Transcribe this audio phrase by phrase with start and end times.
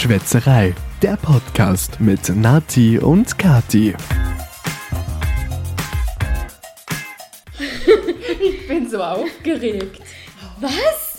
[0.00, 3.94] Schwätzerei, der Podcast mit Nati und Kati.
[8.40, 10.00] Ich bin so aufgeregt.
[10.58, 11.18] Was?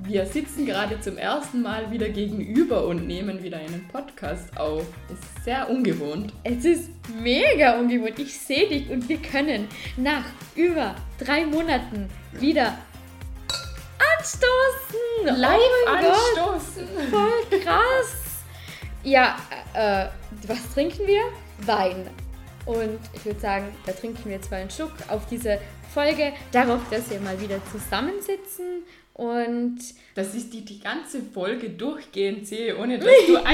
[0.00, 4.84] Wir sitzen gerade zum ersten Mal wieder gegenüber und nehmen wieder einen Podcast auf.
[5.10, 6.34] Ist sehr ungewohnt.
[6.44, 6.90] Es ist
[7.22, 8.18] mega ungewohnt.
[8.18, 12.76] Ich sehe dich und wir können nach über drei Monaten wieder
[14.16, 15.40] anstoßen.
[15.40, 16.88] Live oh anstoßen.
[17.10, 18.16] Gott, voll krass.
[19.02, 19.36] Ja,
[19.74, 20.06] äh,
[20.46, 21.22] was trinken wir?
[21.66, 22.08] Wein.
[22.66, 25.58] Und ich würde sagen, da trinken wir jetzt mal einen Schluck auf diese
[25.92, 29.78] Folge, darauf, dass wir mal wieder zusammensitzen und
[30.14, 33.36] Dass ich die, die ganze Folge durchgehend sehe, ohne dass du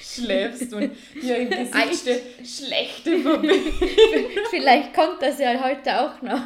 [0.00, 0.90] einschläfst und
[1.20, 3.72] hier im Gesicht schlechte Verbindung.
[4.50, 6.40] vielleicht kommt das ja heute auch noch.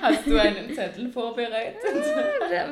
[0.00, 1.76] Hast du einen Zettel vorbereitet?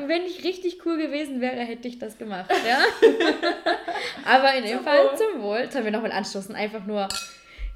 [0.06, 2.78] Wenn ich richtig cool gewesen wäre, hätte ich das gemacht, ja.
[4.24, 5.16] Aber in dem Zum Fall Wohl.
[5.16, 5.70] zum Wohl.
[5.70, 6.54] Sollen wir nochmal anstoßen?
[6.54, 7.08] Einfach nur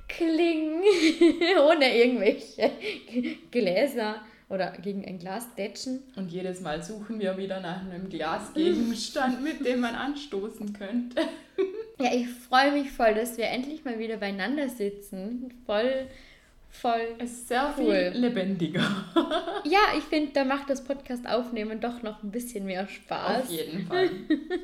[0.09, 0.83] kling,
[1.69, 2.71] ohne irgendwelche
[3.51, 6.03] Gläser oder gegen ein Glas datschen.
[6.17, 11.23] Und jedes Mal suchen wir wieder nach einem Glasgegenstand, mit dem man anstoßen könnte.
[12.01, 15.53] Ja, ich freue mich voll, dass wir endlich mal wieder beieinander sitzen.
[15.67, 16.07] Voll,
[16.71, 17.01] voll.
[17.19, 18.11] Es ist sehr Cool.
[18.13, 19.05] viel lebendiger.
[19.65, 23.43] Ja, ich finde, da macht das Podcast aufnehmen doch noch ein bisschen mehr Spaß.
[23.43, 24.09] Auf jeden Fall.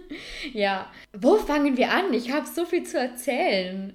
[0.55, 2.15] Ja, wo fangen wir an?
[2.15, 3.93] Ich habe so viel zu erzählen.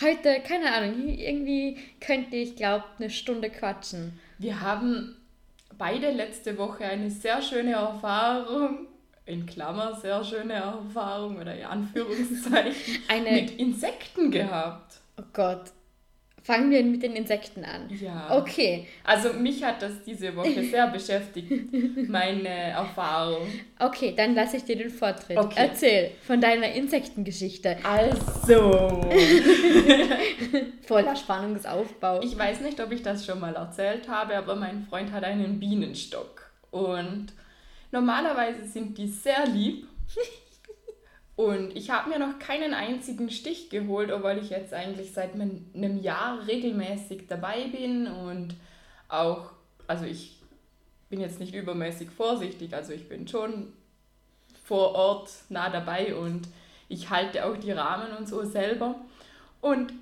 [0.00, 4.18] Heute, keine Ahnung, irgendwie könnte ich, glaube eine Stunde quatschen.
[4.42, 5.14] Wir haben
[5.78, 8.88] beide letzte Woche eine sehr schöne Erfahrung,
[9.24, 14.98] in Klammer sehr schöne Erfahrung oder in Anführungszeichen, Eine- mit Insekten gehabt.
[15.16, 15.70] Oh Gott,
[16.42, 17.88] fangen wir mit den Insekten an.
[18.00, 18.36] Ja.
[18.36, 21.50] Okay, Also mich hat das diese Woche sehr beschäftigt,
[22.08, 23.46] meine Erfahrung.
[23.78, 25.36] okay, dann lasse ich dir den Vortritt.
[25.38, 25.54] Okay.
[25.56, 27.76] Erzähl von deiner Insektengeschichte.
[27.84, 29.00] Also,
[30.86, 32.20] Voller Spannungsaufbau.
[32.22, 35.58] ich weiß nicht, ob ich das schon mal erzählt habe, aber mein Freund hat einen
[35.60, 36.50] Bienenstock.
[36.70, 37.28] Und
[37.90, 39.86] normalerweise sind die sehr lieb.
[41.34, 46.02] Und ich habe mir noch keinen einzigen Stich geholt, obwohl ich jetzt eigentlich seit einem
[46.02, 48.54] Jahr regelmäßig dabei bin und
[49.08, 49.50] auch,
[49.86, 50.38] also ich
[51.08, 53.72] bin jetzt nicht übermäßig vorsichtig, also ich bin schon
[54.64, 56.48] vor Ort nah dabei und
[56.88, 58.96] ich halte auch die Rahmen und so selber.
[59.60, 59.92] Und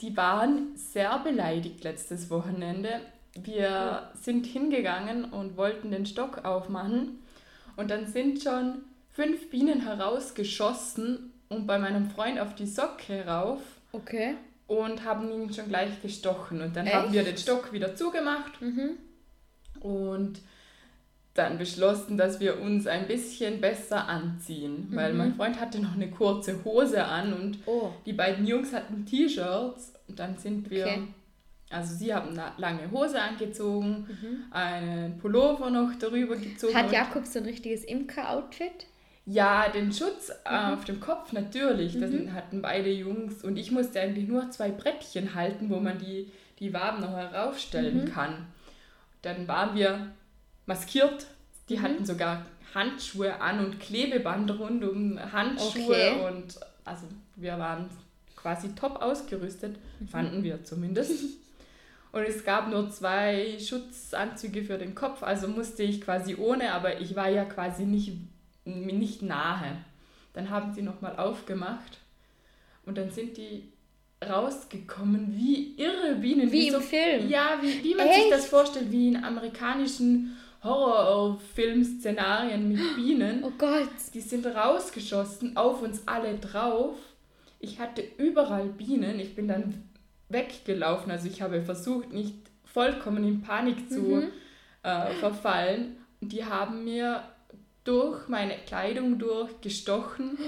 [0.00, 3.00] die waren sehr beleidigt letztes Wochenende.
[3.34, 7.18] Wir sind hingegangen und wollten den Stock aufmachen
[7.76, 8.82] und dann sind schon
[9.16, 13.60] fünf Bienen herausgeschossen und bei meinem Freund auf die Socke rauf
[13.92, 14.34] Okay.
[14.66, 16.60] und haben ihn schon gleich gestochen.
[16.60, 16.94] Und dann Echt?
[16.94, 18.90] haben wir den Stock wieder zugemacht Mhm.
[19.80, 20.40] und
[21.34, 25.18] dann beschlossen, dass wir uns ein bisschen besser anziehen, weil Mhm.
[25.18, 29.92] mein Freund hatte noch eine kurze Hose an und Oh, die beiden Jungs hatten T-Shirts
[30.08, 31.02] und dann sind wir, Okay.
[31.70, 34.44] also sie haben eine lange Hose angezogen, Mhm.
[34.50, 36.74] einen Pullover noch darüber gezogen.
[36.74, 38.86] hat Jakob so ein richtiges Imker-Outfit?
[39.28, 42.32] Ja, den Schutz äh, auf dem Kopf natürlich, das Mhm.
[42.32, 46.72] hatten beide Jungs und ich musste eigentlich nur zwei Brettchen halten, wo man die, die
[46.72, 48.08] Waben noch heraufstellen Mhm.
[48.08, 48.46] kann.
[49.22, 50.12] Dann waren wir
[50.66, 51.26] maskiert,
[51.68, 51.82] die Mhm.
[51.82, 56.28] hatten sogar Handschuhe an und Klebeband rund um Handschuhe Okay.
[56.28, 57.88] und also wir waren
[58.36, 60.08] quasi top ausgerüstet, Mhm.
[60.08, 61.10] fanden wir zumindest.
[62.12, 66.98] Und es gab nur zwei Schutzanzüge für den Kopf, also musste ich quasi ohne, aber
[67.00, 68.12] ich war ja quasi nicht,
[68.66, 69.78] nicht nahe.
[70.34, 71.98] Dann haben sie nochmal aufgemacht
[72.84, 73.72] und dann sind die
[74.26, 76.50] rausgekommen wie irre Bienen.
[76.52, 77.28] Wie im so, Film?
[77.28, 78.32] Ja, wie, wie man sich Echt?
[78.32, 83.44] das vorstellt, wie in amerikanischen Horrorfilm-Szenarien mit Bienen.
[83.44, 83.88] Oh Gott.
[84.14, 86.96] Die sind rausgeschossen, auf uns alle drauf.
[87.60, 89.20] Ich hatte überall Bienen.
[89.20, 89.84] Ich bin dann
[90.28, 91.10] weggelaufen.
[91.10, 92.34] Also ich habe versucht, nicht
[92.64, 94.28] vollkommen in Panik zu Mhm.
[94.82, 95.96] äh, verfallen.
[96.20, 97.22] Die haben mir
[97.86, 100.38] durch meine Kleidung durchgestochen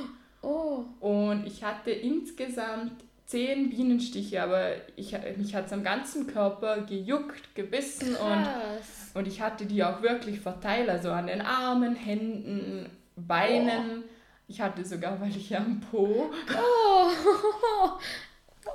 [0.43, 0.85] Oh.
[1.01, 2.93] und ich hatte insgesamt
[3.27, 9.11] zehn Bienenstiche, aber ich, mich hat es am ganzen Körper gejuckt, gebissen und Krass.
[9.15, 14.05] und ich hatte die auch wirklich verteilt, also an den Armen, Händen, Beinen.
[14.47, 17.09] Ich hatte sogar welche am Po Oh.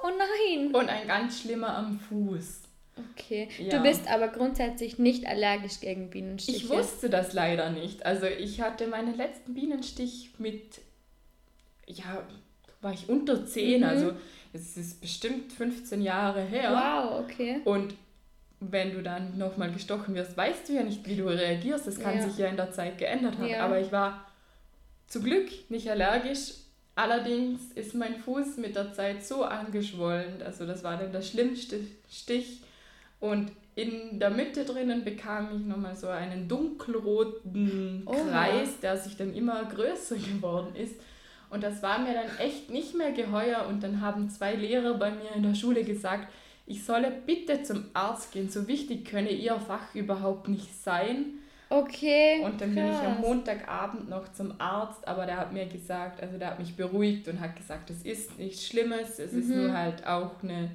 [0.04, 0.74] Oh nein.
[0.76, 2.63] und ein ganz schlimmer am Fuß.
[3.12, 3.48] Okay.
[3.60, 3.78] Ja.
[3.78, 6.58] Du bist aber grundsätzlich nicht allergisch gegen Bienenstiche.
[6.58, 8.06] Ich wusste das leider nicht.
[8.06, 10.82] Also ich hatte meinen letzten Bienenstich mit,
[11.88, 12.24] ja,
[12.82, 13.88] war ich unter 10, Mhm.
[13.88, 14.14] also
[14.54, 16.72] es ist bestimmt 15 Jahre her.
[16.72, 17.62] Wow, okay.
[17.66, 17.96] Und
[18.60, 21.88] wenn du dann nochmal gestochen wirst, weißt du ja nicht, wie du reagierst.
[21.88, 22.24] Das kann Ja.
[22.30, 23.48] sich ja in der Zeit geändert haben.
[23.48, 23.66] Ja.
[23.66, 24.26] Aber ich war
[25.08, 26.54] zum Glück nicht allergisch
[26.96, 31.80] allerdings ist mein Fuß mit der Zeit so angeschwollen, also das war dann der schlimmste
[32.12, 32.62] Stich.
[33.24, 38.16] Und in der Mitte drinnen bekam ich nochmal so einen dunkelroten Oha.
[38.30, 40.96] Kreis, der sich dann immer größer geworden ist.
[41.50, 43.66] Und das war mir dann echt nicht mehr geheuer.
[43.70, 46.28] Und dann haben zwei Lehrer bei mir in der Schule gesagt,
[46.66, 48.50] ich solle bitte zum Arzt gehen.
[48.50, 51.26] So wichtig könne ihr Fach überhaupt nicht sein.
[51.70, 52.42] Okay.
[52.44, 53.22] Und dann bin ich am krass.
[53.22, 57.40] Montagabend noch zum Arzt, aber der hat mir gesagt, also der hat mich beruhigt und
[57.40, 59.58] hat gesagt, es ist nichts Schlimmes, es ist Mhm.
[59.68, 60.70] nur halt auch eine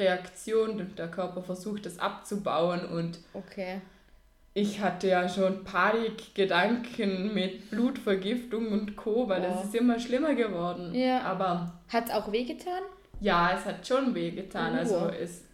[0.00, 3.80] Reaktion und der Körper versucht es abzubauen und Okay.
[4.54, 10.94] ich hatte ja schon Panikgedanken mit Blutvergiftung und Co., weil das ist immer schlimmer geworden.
[10.94, 11.20] Ja.
[11.22, 12.82] Aber Hat's auch wehgetan?
[13.20, 14.74] ja, es hat schon wehgetan.
[14.74, 14.78] Oh.
[14.78, 15.44] Also es,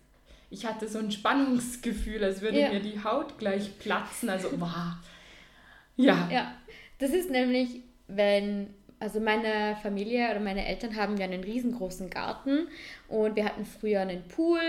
[0.50, 2.70] ich hatte so ein Spannungsgefühl, als würde Ja.
[2.70, 4.30] mir die Haut gleich platzen.
[4.30, 4.94] Also, wow.
[5.96, 6.28] Ja.
[6.32, 6.52] Ja.
[6.98, 12.68] Das ist nämlich, wenn, also meine Familie oder meine Eltern haben ja einen riesengroßen Garten
[13.08, 14.60] und wir hatten früher einen Pool,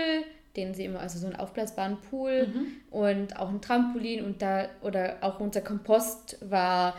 [0.56, 2.48] den sie immer, also so einen aufblasbaren Pool
[2.90, 6.94] und auch ein Trampolin und da, oder auch unser Kompost war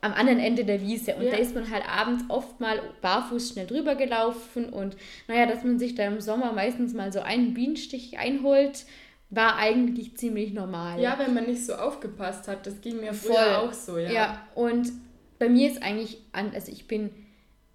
[0.00, 1.32] am anderen Ende der Wiese und Ja.
[1.32, 4.96] da ist man halt abends oft mal barfuß schnell drüber gelaufen und
[5.28, 8.84] naja, dass man sich da im Sommer meistens mal so einen Bienenstich einholt,
[9.30, 11.00] war eigentlich ziemlich normal.
[11.00, 13.54] Ja, wenn man nicht so aufgepasst hat, das ging mir früher Voll.
[13.54, 14.10] auch so, ja.
[14.10, 14.46] Ja.
[14.54, 14.90] und
[15.42, 17.10] bei mir ist eigentlich, an, also ich bin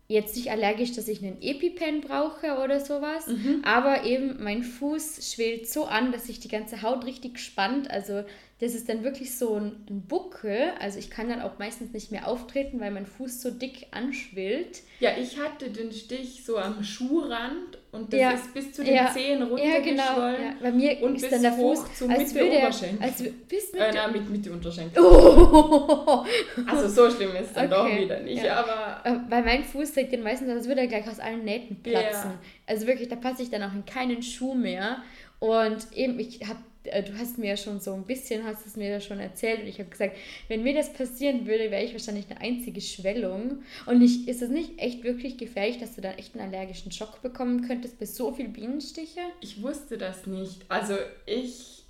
[0.08, 3.62] jetzt nicht allergisch, dass ich einen EpiPen brauche oder sowas, Mhm.
[3.66, 7.92] aber eben mein Fuß schwillt so an, dass sich die ganze Haut richtig spannt.
[7.92, 8.24] Also
[8.60, 10.72] das ist dann wirklich so ein, ein Buckel.
[10.80, 14.82] Also ich kann dann auch meistens nicht mehr auftreten, weil mein Fuß so dick anschwillt.
[15.00, 18.32] Ja, ich hatte den Stich so am Schuhrand und das Ja.
[18.32, 19.12] ist bis zu den Ja.
[19.14, 19.50] Zehen Ja, genau.
[19.56, 20.42] runtergeschwollen.
[20.42, 20.54] Ja.
[20.60, 23.04] Bei mir Und ist bis dann der hoch Fuß, zum als Mitte würde er, Oberschenkel.
[23.08, 25.04] als bis mit Äh, na, mit, mit dem Unterschenkel.
[25.04, 26.26] Oh.
[26.68, 28.06] Also so schlimm ist es dann doch Okay.
[28.06, 28.64] wieder nicht, Ja.
[28.64, 31.82] aber Äh, Weil mein Fuß trägt den meistens, als würde er gleich aus allen Nähten
[31.84, 32.32] platzen.
[32.66, 35.04] Also wirklich, da passe ich dann auch in keinen Schuh mehr.
[35.40, 36.60] Und eben, ich habe,
[36.92, 39.68] du hast mir ja schon so ein bisschen, hast es mir ja schon erzählt und
[39.68, 40.16] ich habe gesagt,
[40.48, 43.64] wenn mir das passieren würde, wäre ich wahrscheinlich eine einzige Schwellung.
[43.86, 47.22] Und ich, ist es nicht echt wirklich gefährlich, dass du dann echt einen allergischen Schock
[47.22, 49.20] bekommen könntest bei so viel Bienenstiche?
[49.42, 50.62] ich wusste das nicht.
[50.70, 50.96] Also
[51.26, 51.84] ich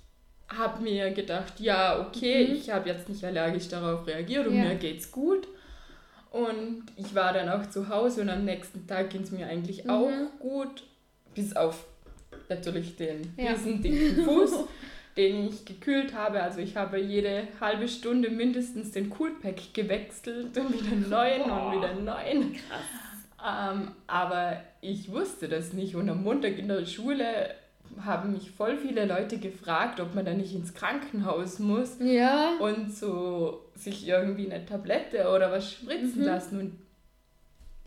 [0.48, 2.54] habe mir gedacht, ja, okay, Mhm.
[2.54, 4.64] ich habe jetzt nicht allergisch darauf reagiert und Ja.
[4.64, 5.46] mir geht's gut.
[6.30, 9.84] Und ich war dann auch zu Hause und am nächsten Tag ging es mir eigentlich
[9.84, 9.90] Mhm.
[9.90, 10.84] auch gut,
[11.34, 11.86] bis auf
[12.50, 13.50] natürlich den Ja.
[13.52, 14.64] riesen dicken Fuß,
[15.16, 16.42] den ich gekühlt habe.
[16.42, 21.76] Also ich habe jede halbe Stunde mindestens den Coolpack gewechselt und wieder einen neuen und
[21.76, 22.54] wieder einen neuen.
[23.44, 27.24] Ähm, aber ich wusste das nicht und am Montag in der Schule
[28.04, 32.56] haben mich voll viele Leute gefragt, ob man da nicht ins Krankenhaus muss Ja.
[32.60, 36.26] und so sich irgendwie eine Tablette oder was spritzen Mhm.
[36.26, 36.60] lassen.
[36.60, 36.72] Und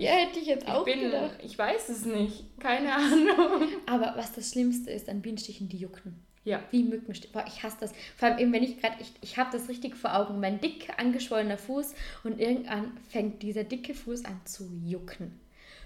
[0.01, 1.31] Ja, hätte ich jetzt ich auch bin, gedacht.
[1.43, 3.67] ich weiß es nicht, keine Ahnung.
[3.87, 6.23] Aber was das Schlimmste ist an Bienenstichen, die jucken.
[6.43, 6.59] Ja.
[6.71, 7.31] Wie Mückenstiche.
[7.33, 7.93] Boah, ich hasse das.
[8.17, 10.39] Vor allem eben, wenn ich gerade, ich, ich habe das richtig vor Augen.
[10.39, 11.93] Mein dick angeschwollener Fuß
[12.23, 15.39] und irgendwann fängt dieser dicke Fuß an zu jucken.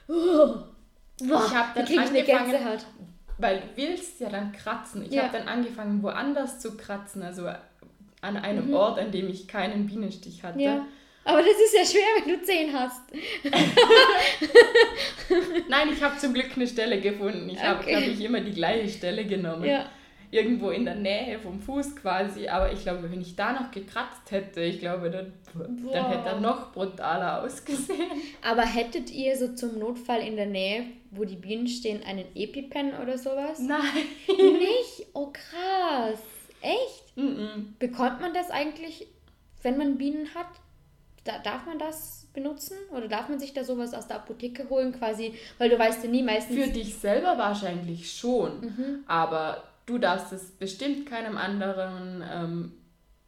[0.08, 0.56] Oh,
[1.28, 2.86] boah, hab da dann ich angefangen- Gänsehaut.
[3.38, 5.04] Weil du willst ja dann kratzen.
[5.04, 5.24] Ich Ja.
[5.24, 7.48] habe dann angefangen, woanders zu kratzen, also
[8.22, 8.74] an einem Mhm.
[8.76, 10.62] Ort, an dem ich keinen Bienenstich hatte.
[10.62, 10.86] Ja.
[11.26, 13.02] Aber das ist ja schwer, wenn du zehn hast.
[15.70, 17.50] Nein, ich habe zum Glück eine Stelle gefunden.
[17.50, 17.92] Ich habe, Okay.
[17.92, 19.66] glaube ich, immer die gleiche Stelle genommen.
[19.66, 19.90] Ja.
[20.32, 22.48] Irgendwo in der Nähe vom Fuß quasi.
[22.48, 25.34] Aber ich glaube, wenn ich da noch gekratzt hätte, ich glaube, dann,
[25.92, 28.02] dann hätte er noch brutaler ausgesehen.
[28.44, 32.94] Aber hättet ihr so zum Notfall in der Nähe, wo die Bienen stehen, einen EpiPen
[33.02, 33.60] oder sowas?
[33.60, 33.80] Nein.
[34.28, 35.08] Nicht?
[35.14, 36.20] Oh krass.
[36.62, 37.16] Echt?
[37.18, 37.76] Mhm.
[37.80, 39.08] Bekommt man das eigentlich,
[39.62, 40.48] wenn man Bienen hat?
[41.26, 42.78] Da, darf man das benutzen?
[42.92, 45.34] Oder darf man sich da sowas aus der Apotheke holen quasi?
[45.58, 46.56] Weil du weißt ja nie meistens...
[46.56, 48.62] Für dich selber wahrscheinlich schon.
[48.62, 49.04] Mhm.
[49.08, 52.72] Aber du darfst es bestimmt keinem anderen ähm,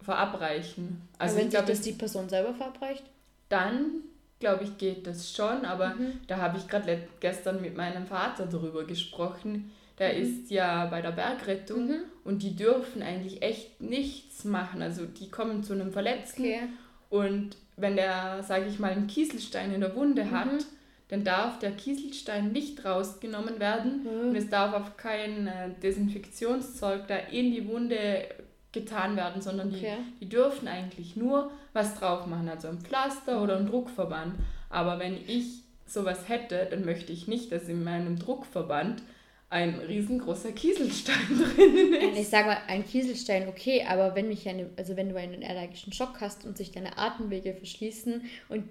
[0.02, 1.02] verabreichen.
[1.18, 3.04] Also Also wenn ich sich glaube, das die Person selber verabreicht?
[3.50, 4.02] dann
[4.40, 6.20] glaube ich, geht das schon, aber Mhm.
[6.28, 9.72] da habe ich gerade gestern mit meinem Vater darüber gesprochen.
[9.98, 10.22] Der Mhm.
[10.22, 11.90] ist ja bei der Bergrettung
[12.24, 14.84] und die dürfen eigentlich echt nichts machen.
[14.84, 16.60] Also die kommen zu einem Verletzten Okay.
[17.10, 20.58] und wenn der, sage ich mal, einen Kieselstein in der Wunde hat, Mhm.
[21.10, 24.30] dann darf der Kieselstein nicht rausgenommen werden Mhm.
[24.30, 28.26] und es darf auf kein äh, Desinfektionszeug da in die Wunde
[28.72, 29.98] getan werden, sondern die, Okay.
[30.20, 34.36] die dürfen eigentlich nur was drauf machen, also ein Pflaster oder ein Druckverband.
[34.70, 39.02] Aber wenn ich sowas hätte, dann möchte ich nicht, dass in meinem Druckverband
[39.50, 41.16] ein riesengroßer Kieselstein
[41.56, 42.20] drinnen ist.
[42.20, 45.94] Ich sage mal, ein Kieselstein okay, aber wenn mich eine, also wenn du einen allergischen
[45.94, 48.66] Schock hast und sich deine Atemwege verschließen und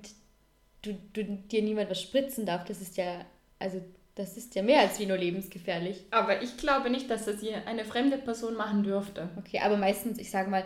[0.83, 3.25] du, du dir niemand was spritzen darf, das ist ja,
[3.59, 3.81] also
[4.17, 6.05] das ist ja mehr als wie nur lebensgefährlich.
[6.11, 9.29] Aber ich glaube nicht, dass das hier eine fremde Person machen dürfte.
[9.37, 10.65] Okay, aber meistens, ich sage mal,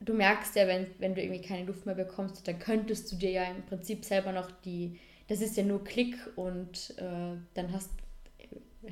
[0.00, 3.30] du merkst ja, wenn, wenn du irgendwie keine Luft mehr bekommst, dann könntest du dir
[3.30, 4.98] ja im Prinzip selber noch die,
[5.28, 7.90] das ist ja nur Klick und äh, dann hast,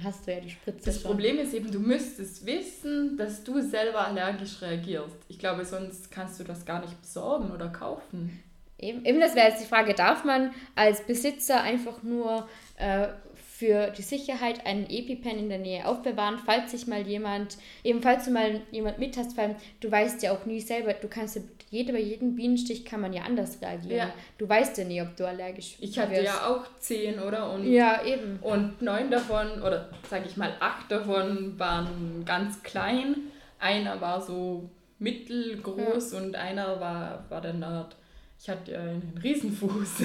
[0.03, 0.85] hast du ja die Spritze.
[0.85, 1.11] Das schon.
[1.11, 5.17] Problem ist eben, du müsstest wissen, dass du selber allergisch reagierst.
[5.29, 8.43] Ich glaube, sonst kannst du das gar nicht besorgen oder kaufen.
[8.79, 13.09] Eben, eben das wäre jetzt die Frage, darf man als Besitzer einfach nur äh,
[13.59, 18.27] für die Sicherheit einen EpiPen in der Nähe aufbewahren, falls sich mal jemand, eben falls
[18.27, 21.43] du mal jemand mit hast, weil du weißt ja auch nie selber, du kannst ja,
[21.69, 23.97] jede, bei jedem Bienenstich kann man ja anders reagieren.
[23.97, 24.15] Ja.
[24.39, 25.91] Du weißt ja nie, ob du allergisch bist.
[25.91, 26.23] Ich hatte wirst.
[26.23, 27.53] ja auch zehn, oder?
[27.53, 28.39] Und, ja, eben.
[28.43, 33.17] Und neun davon, oder sage ich mal acht davon, waren ganz klein.
[33.59, 36.19] Einer war so mittelgroß ja.
[36.19, 37.97] und einer war, war dann Art,
[38.41, 40.05] ich hatte einen Riesenfuß.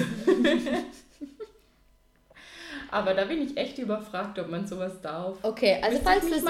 [2.94, 5.36] Aber da bin ich echt überfragt, ob man sowas darf.
[5.42, 6.44] Okay, also falls es,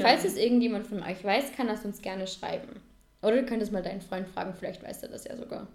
[0.00, 2.80] falls es irgendjemand von euch weiß, kann das uns gerne schreiben.
[3.20, 5.66] Oder du könntest mal deinen Freund fragen, vielleicht weiß er das ja sogar.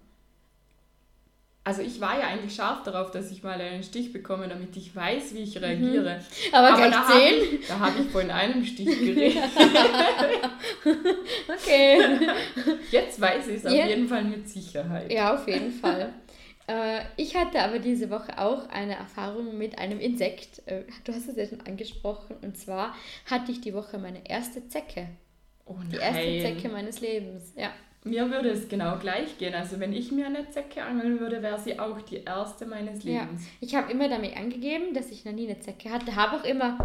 [1.62, 4.96] Also ich war ja eigentlich scharf darauf, dass ich mal einen Stich bekomme, damit ich
[4.96, 6.16] weiß, wie ich reagiere.
[6.16, 6.22] Mhm.
[6.54, 9.42] Aber, Aber da habe ich, hab ich von einem Stich geredet.
[11.48, 12.00] okay.
[12.90, 13.86] Jetzt weiß ich es auf yeah.
[13.86, 15.12] jeden Fall mit Sicherheit.
[15.12, 16.14] Ja, auf jeden Fall.
[16.68, 20.62] Äh, ich hatte aber diese Woche auch eine Erfahrung mit einem Insekt.
[20.66, 22.36] Äh, du hast es ja schon angesprochen.
[22.42, 22.94] Und zwar
[23.24, 25.08] hatte ich die Woche meine erste Zecke.
[25.64, 25.90] Oh nein.
[25.90, 27.72] Die erste Zecke meines Lebens, ja.
[28.04, 29.54] Mir würde es genau gleich gehen.
[29.54, 33.44] Also wenn ich mir eine Zecke angeln würde, wäre sie auch die erste meines Lebens.
[33.44, 33.50] Ja.
[33.60, 36.14] Ich habe immer damit angegeben, dass ich noch nie eine Zecke hatte.
[36.14, 36.78] Habe auch immer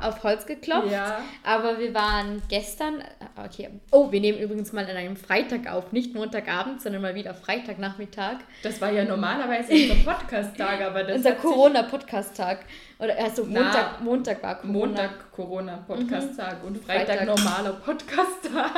[0.00, 0.90] auf Holz geklopft.
[0.90, 1.20] Ja.
[1.42, 3.02] Aber wir waren gestern,
[3.36, 7.34] okay, oh, wir nehmen übrigens mal an einem Freitag auf, nicht Montagabend, sondern mal wieder
[7.34, 8.38] Freitagnachmittag.
[8.62, 12.64] Das war ja normalerweise unser Podcast-Tag, aber das Unser Corona-Podcast-Tag.
[12.98, 14.72] Oder also Montag, Na, Montag war Corona.
[14.72, 16.68] Montag Corona-Podcast-Tag mhm.
[16.68, 18.70] und Freitag, Freitag normaler Podcast-Tag.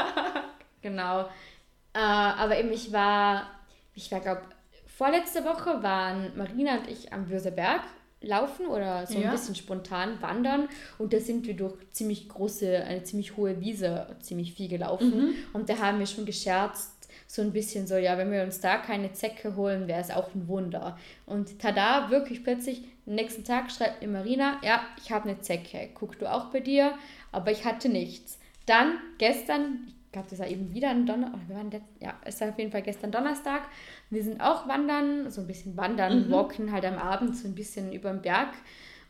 [0.83, 1.27] Genau.
[1.95, 3.51] Äh, aber eben, ich war,
[3.95, 4.43] ich war, glaube
[4.87, 7.83] vorletzte Woche waren Marina und ich am Würseberg
[8.21, 9.27] laufen oder so ja.
[9.27, 10.69] ein bisschen spontan wandern
[10.99, 15.35] und da sind wir durch ziemlich große, eine ziemlich hohe Wiese ziemlich viel gelaufen mhm.
[15.53, 18.77] und da haben wir schon gescherzt, so ein bisschen so, ja, wenn wir uns da
[18.77, 20.99] keine Zecke holen, wäre es auch ein Wunder.
[21.25, 26.19] Und tada, wirklich plötzlich, nächsten Tag schreibt mir Marina, ja, ich habe eine Zecke, guck
[26.19, 26.93] du auch bei dir,
[27.31, 28.39] aber ich hatte nichts.
[28.67, 32.51] Dann gestern, glaube, das war eben wieder ein Donnerstag, wir waren letzt, ja, es war
[32.51, 33.63] auf jeden Fall gestern Donnerstag.
[34.11, 36.31] Wir sind auch wandern, so ein bisschen wandern, mhm.
[36.31, 38.51] walken halt am Abend so ein bisschen über den Berg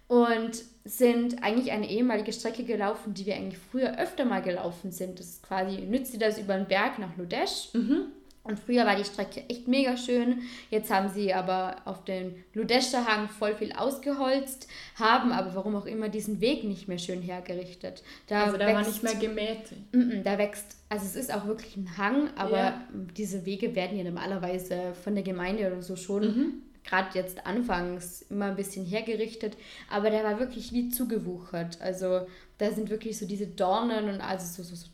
[0.08, 5.18] und sind eigentlich eine ehemalige Strecke gelaufen, die wir eigentlich früher öfter mal gelaufen sind.
[5.18, 7.72] Das ist quasi, nützt das über den Berg nach Ludesch.
[7.72, 8.06] Mhm.
[8.44, 10.42] Und früher war die Strecke echt mega schön.
[10.68, 15.86] Jetzt haben sie aber auf den Ludescher Hang voll viel ausgeholzt, haben aber warum auch
[15.86, 18.02] immer diesen Weg nicht mehr schön hergerichtet.
[18.26, 19.72] Da also da wächst, war nicht mehr gemäht.
[19.92, 22.86] M da wächst, also es ist auch wirklich ein Hang, aber ja.
[23.16, 26.52] diese Wege werden ja normalerweise von der Gemeinde oder so schon mhm.
[26.82, 29.56] gerade jetzt anfangs immer ein bisschen hergerichtet,
[29.88, 31.80] aber der war wirklich wie zugewuchert.
[31.80, 32.26] Also
[32.58, 34.91] da sind wirklich so diese Dornen und also so, so, so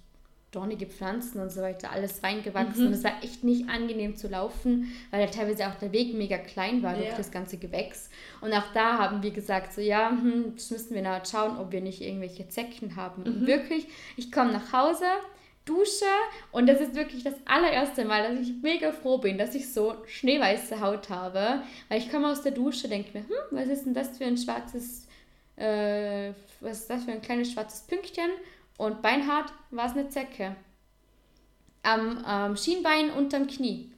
[0.50, 2.82] dornige Pflanzen und so weiter, alles reingewachsen.
[2.82, 2.86] Mhm.
[2.88, 6.38] Und es war echt nicht angenehm zu laufen, weil da teilweise auch der Weg mega
[6.38, 7.02] klein war ja.
[7.02, 8.08] durch das ganze Gewächs.
[8.40, 11.70] Und auch da haben wir gesagt, so ja, hm, das müssten wir nachher schauen, ob
[11.72, 13.22] wir nicht irgendwelche Zecken haben.
[13.22, 13.28] Mhm.
[13.28, 15.04] Und wirklich, ich komme nach Hause,
[15.66, 16.06] dusche
[16.50, 19.96] und das ist wirklich das allererste Mal, dass ich mega froh bin, dass ich so
[20.06, 21.62] schneeweiße Haut habe.
[21.90, 24.38] Weil ich komme aus der Dusche, denke mir, hm, was ist denn das für ein
[24.38, 25.06] schwarzes,
[25.56, 28.30] äh, was ist das für ein kleines schwarzes Pünktchen?
[28.78, 30.56] Und beinhart war es eine Zecke.
[31.82, 33.90] Am ähm, Schienbein unterm Knie.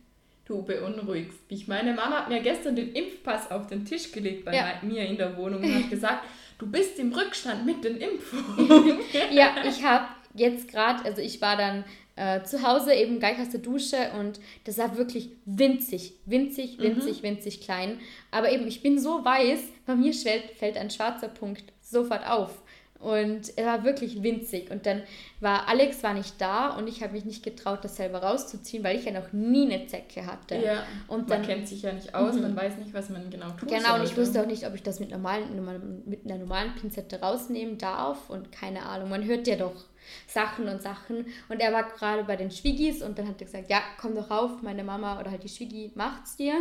[0.46, 1.68] Du beunruhigst mich.
[1.68, 4.72] Meine Mama hat mir gestern den Impfpass auf den Tisch gelegt bei ja.
[4.82, 6.24] mir in der Wohnung und hat gesagt,
[6.58, 8.98] du bist im Rückstand mit den Impfungen.
[9.30, 11.84] ja, ich habe jetzt gerade, also ich war dann
[12.16, 17.18] äh, zu Hause eben gleich aus der Dusche und das war wirklich winzig, winzig, winzig,
[17.18, 17.28] mhm.
[17.28, 18.00] winzig klein.
[18.30, 22.62] Aber eben, ich bin so weiß, bei mir fällt ein schwarzer Punkt sofort auf.
[23.00, 24.70] Und er war wirklich winzig.
[24.70, 25.02] Und dann
[25.40, 28.98] war Alex war nicht da und ich habe mich nicht getraut, das selber rauszuziehen, weil
[28.98, 30.56] ich ja noch nie eine Zecke hatte.
[30.56, 32.42] Ja, und dann, man kennt sich ja nicht aus, mhm.
[32.42, 33.70] man weiß nicht, was man genau tut.
[33.70, 37.20] Genau, und ich wusste auch nicht, ob ich das mit, normalen, mit einer normalen Pinzette
[37.20, 39.08] rausnehmen darf und keine Ahnung.
[39.08, 39.86] Man hört ja doch
[40.26, 41.26] Sachen und Sachen.
[41.48, 44.30] Und er war gerade bei den Schwiegis und dann hat er gesagt, ja, komm doch
[44.30, 46.54] rauf, meine Mama oder halt die Schwiegi macht's dir.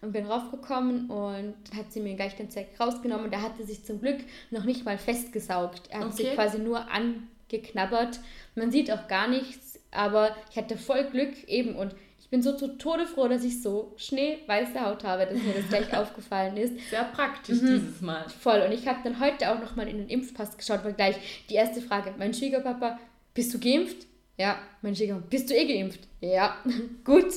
[0.00, 3.84] Und bin raufgekommen und hat sie mir gleich den Zeck rausgenommen und er hatte sich
[3.84, 4.18] zum Glück
[4.50, 5.82] noch nicht mal festgesaugt.
[5.90, 6.24] Er hat okay.
[6.24, 8.18] sich quasi nur angeknabbert.
[8.56, 11.94] Man sieht auch gar nichts, aber ich hatte voll Glück eben und
[12.32, 15.94] bin so zu Tode froh, dass ich so schneeweiße Haut habe, dass mir das gleich
[15.96, 16.72] aufgefallen ist.
[16.88, 17.66] Sehr praktisch mhm.
[17.66, 18.26] dieses Mal.
[18.30, 18.62] Voll.
[18.62, 21.82] Und ich habe dann heute auch nochmal in den Impfpass geschaut, weil gleich die erste
[21.82, 22.98] Frage, mein Schwiegerpapa,
[23.34, 24.06] bist du geimpft?
[24.38, 24.58] Ja.
[24.80, 26.08] Mein Schwiegerpapa, bist du eh geimpft?
[26.22, 26.56] Ja.
[27.04, 27.34] Gut.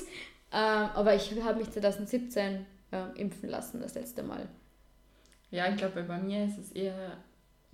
[0.54, 4.48] Ähm, aber ich habe mich 2017 äh, impfen lassen, das letzte Mal.
[5.52, 7.18] Ja, ich glaube, bei mir ist es eher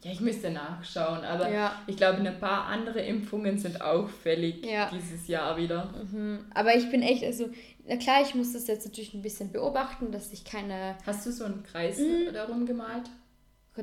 [0.04, 1.76] ja, ich müsste nachschauen, aber ja.
[1.86, 4.90] ich glaube, ein paar andere Impfungen sind auch fällig ja.
[4.92, 5.94] dieses Jahr wieder.
[6.12, 6.40] Mhm.
[6.56, 7.50] Aber ich bin echt, also,
[7.88, 10.98] na klar, ich muss das jetzt natürlich ein bisschen beobachten, dass ich keine.
[11.06, 12.34] Hast du so einen Kreis mhm.
[12.34, 13.10] darum gemalt?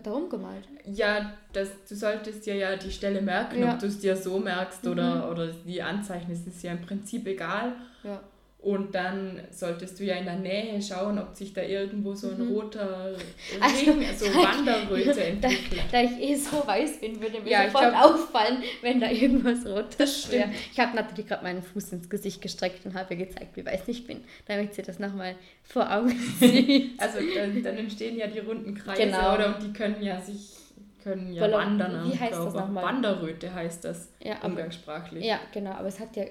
[0.02, 0.68] Darum gemalt?
[0.84, 3.72] Ja, das, du solltest dir ja die Stelle merken, ja.
[3.72, 4.92] ob du es dir so merkst mhm.
[4.92, 7.74] oder, oder die anzeichnest, ist ja im Prinzip egal.
[8.04, 8.20] Ja.
[8.60, 12.44] Und dann solltest du ja in der Nähe schauen, ob sich da irgendwo so ein
[12.44, 12.52] mhm.
[12.52, 13.12] roter
[13.52, 15.82] Ring, also, so Wanderröte entwickelt.
[15.92, 19.10] Da, da, ich eh so weiß bin, würde mir ja, sofort glaub, auffallen, wenn da
[19.12, 20.50] irgendwas rotes wäre.
[20.72, 23.86] Ich habe natürlich gerade meinen Fuß ins Gesicht gestreckt und habe ihr gezeigt, wie weiß
[23.86, 27.00] ich bin, damit sie das nochmal vor Augen sieht.
[27.00, 29.34] also dann, dann, entstehen ja die runden Kreise, genau.
[29.34, 29.54] oder?
[29.54, 30.56] Und die können ja sich
[31.04, 32.10] können ja Voll, wandern.
[32.10, 32.44] Wie heißt Körper.
[32.44, 32.84] das nochmal?
[32.84, 35.24] Wanderröte heißt das ja, umgangssprachlich.
[35.24, 36.24] Ja, genau, aber es hat ja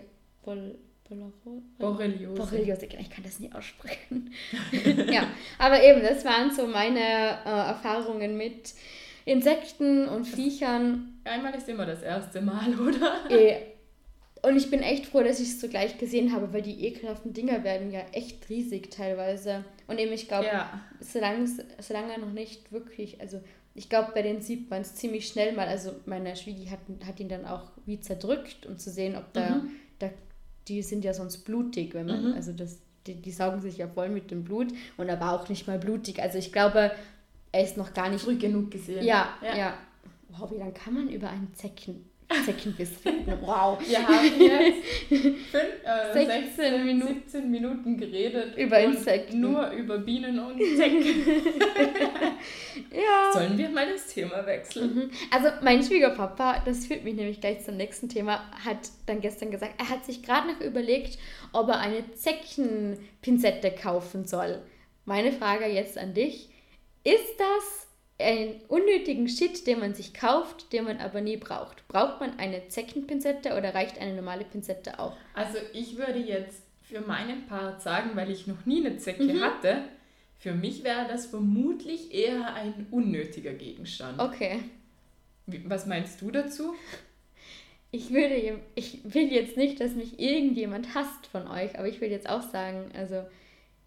[0.43, 0.75] voll
[1.77, 2.35] Borreliose.
[2.35, 4.33] Borreliose, ich kann das nie aussprechen.
[5.11, 8.73] ja, aber eben, das waren so meine äh, Erfahrungen mit
[9.25, 11.19] Insekten und Viechern.
[11.23, 13.29] Einmal ist immer das erste Mal, oder?
[13.29, 13.77] E
[14.41, 17.33] und ich bin echt froh, dass ich es so gleich gesehen habe, weil die ekelhaften
[17.33, 19.65] Dinger werden ja echt riesig teilweise.
[19.87, 20.81] Und eben, ich glaube, ja.
[20.99, 21.47] solange,
[21.79, 23.41] solange noch nicht wirklich, also
[23.73, 25.67] ich glaube, bei denen sieht man es ziemlich schnell mal.
[25.67, 29.49] Also meine Schwiegi hat, hat ihn dann auch wie zerdrückt, um zu sehen, ob da,
[29.49, 29.71] mhm.
[29.99, 30.09] da
[30.67, 32.33] die sind ja sonst blutig, wenn man, mhm.
[32.33, 35.47] also das, die, die saugen sich ja voll mit dem Blut und er war auch
[35.49, 36.21] nicht mal blutig.
[36.21, 36.91] Also ich glaube,
[37.51, 39.05] er ist noch gar nicht früh genug gesehen.
[39.05, 39.57] Ja, ja.
[39.57, 39.73] ja.
[40.29, 42.09] Wow, wie lange kann man über einen Zecken
[42.45, 43.37] Zeckenbiss finden.
[43.41, 43.79] Wow.
[43.87, 45.53] Wir haben jetzt fünf,
[45.83, 47.13] äh, 16, 16 Minuten.
[47.25, 48.57] 17 Minuten geredet.
[48.57, 49.39] Über Insekten.
[49.39, 51.05] Nur über Bienen und Zecken.
[52.91, 53.31] ja.
[53.33, 54.95] Sollen wir mal das Thema wechseln?
[54.95, 55.11] Mhm.
[55.31, 59.75] Also mein Schwiegerpapa, das führt mich nämlich gleich zum nächsten Thema, hat dann gestern gesagt,
[59.77, 61.17] er hat sich gerade noch überlegt,
[61.53, 64.61] ob er eine Zeckenpinzette kaufen soll.
[65.05, 66.49] Meine Frage jetzt an dich.
[67.05, 67.86] Ist das
[68.19, 71.87] einen unnötigen Shit, den man sich kauft, den man aber nie braucht.
[71.87, 75.15] Braucht man eine Zeckenpinzette oder reicht eine normale Pinzette auch?
[75.33, 79.41] Also ich würde jetzt für meinen Part sagen, weil ich noch nie eine Zecke mhm.
[79.41, 79.83] hatte,
[80.39, 84.19] für mich wäre das vermutlich eher ein unnötiger Gegenstand.
[84.19, 84.59] Okay.
[85.65, 86.75] Was meinst du dazu?
[87.91, 92.11] Ich würde, ich will jetzt nicht, dass mich irgendjemand hasst von euch, aber ich will
[92.11, 93.23] jetzt auch sagen, also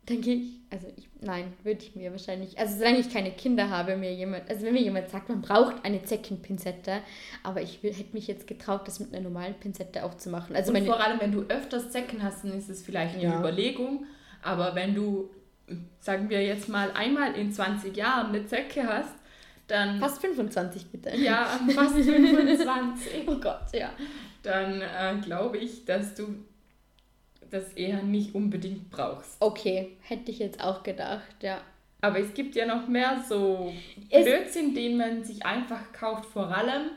[0.08, 3.96] denke ich, also ich, nein, würde ich mir wahrscheinlich, also solange ich keine Kinder habe,
[3.96, 7.00] mir jemand, also wenn mir jemand sagt, man braucht eine Zeckenpinzette,
[7.42, 10.56] aber ich will, hätte mich jetzt getraut, das mit einer normalen Pinzette auch zu machen.
[10.56, 13.38] Also Und vor allem, wenn du öfters Zecken hast, dann ist es vielleicht eine ja.
[13.38, 14.06] Überlegung,
[14.42, 15.30] aber wenn du,
[16.00, 19.14] sagen wir jetzt mal, einmal in 20 Jahren eine Zecke hast,
[19.66, 20.00] dann...
[20.00, 21.16] Fast 25 bitte.
[21.16, 23.12] Ja, fast 25.
[23.26, 23.90] oh Gott, ja.
[24.42, 26.44] Dann äh, glaube ich, dass du
[27.50, 29.36] das eher nicht unbedingt brauchst.
[29.40, 31.60] Okay, hätte ich jetzt auch gedacht, ja.
[32.00, 33.72] Aber es gibt ja noch mehr so
[34.10, 36.90] Blödsinn, den man sich einfach kauft, vor allem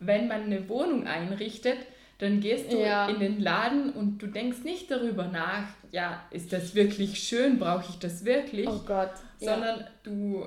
[0.00, 1.78] wenn man eine Wohnung einrichtet,
[2.18, 3.08] dann gehst du ja.
[3.08, 7.86] in den Laden und du denkst nicht darüber nach, ja, ist das wirklich schön, brauche
[7.88, 8.68] ich das wirklich?
[8.68, 9.12] Oh Gott.
[9.38, 9.86] Sondern ja.
[10.02, 10.46] du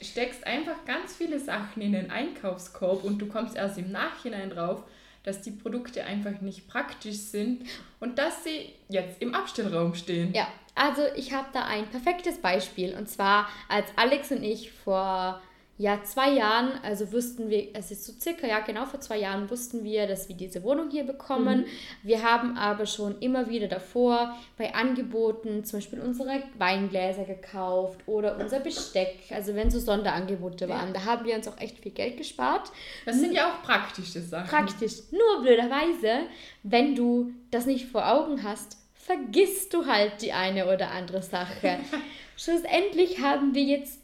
[0.00, 4.84] steckst einfach ganz viele Sachen in den Einkaufskorb und du kommst erst im Nachhinein drauf,
[5.22, 7.66] dass die Produkte einfach nicht praktisch sind
[7.98, 10.32] und dass sie jetzt im Abstellraum stehen.
[10.32, 15.40] Ja, also ich habe da ein perfektes Beispiel und zwar als Alex und ich vor
[15.80, 19.48] ja, zwei Jahren, also wussten wir, es ist so circa, ja genau vor zwei Jahren
[19.48, 21.60] wussten wir, dass wir diese Wohnung hier bekommen.
[21.60, 21.66] Mhm.
[22.02, 28.36] Wir haben aber schon immer wieder davor bei Angeboten zum Beispiel unsere Weingläser gekauft oder
[28.38, 30.88] unser Besteck, also wenn so Sonderangebote waren.
[30.88, 30.92] Ja.
[30.92, 32.70] Da haben wir uns auch echt viel Geld gespart.
[33.06, 34.50] Das sind ja auch praktische Sachen.
[34.50, 34.96] Praktisch.
[35.10, 36.26] Nur blöderweise,
[36.62, 41.78] wenn du das nicht vor Augen hast, vergisst du halt die eine oder andere Sache.
[42.36, 43.99] Schlussendlich haben wir jetzt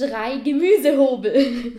[0.00, 1.76] drei Gemüsehobel.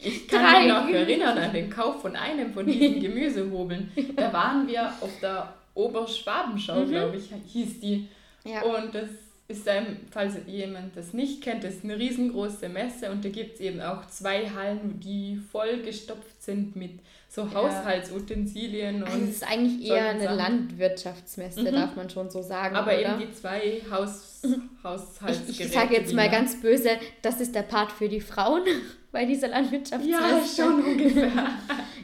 [0.00, 3.90] Ich kann drei mich noch erinnern an den Kauf von einem von diesen Gemüsehobeln.
[4.14, 6.88] Da waren wir auf der Oberschwabenschau, mhm.
[6.88, 8.08] glaube ich, hieß die.
[8.44, 8.62] Ja.
[8.62, 9.08] Und das
[9.50, 13.54] ist ein, falls jemand das nicht kennt, das ist eine riesengroße Messe und da gibt
[13.54, 17.54] es eben auch zwei Hallen, die vollgestopft sind mit so ja.
[17.54, 19.04] Haushaltsutensilien.
[19.04, 21.72] Also es ist eigentlich eher eine Landwirtschaftsmesse, mhm.
[21.72, 22.76] darf man schon so sagen.
[22.76, 23.00] Aber oder?
[23.00, 24.68] eben die zwei Haus, mhm.
[24.84, 25.50] Haushaltsgeräte.
[25.50, 26.90] Ich, ich sage jetzt mal ganz böse,
[27.22, 28.64] das ist der Part für die Frauen
[29.12, 30.20] bei dieser Landwirtschaftsmesse.
[30.20, 31.30] Ja, schon ungefähr.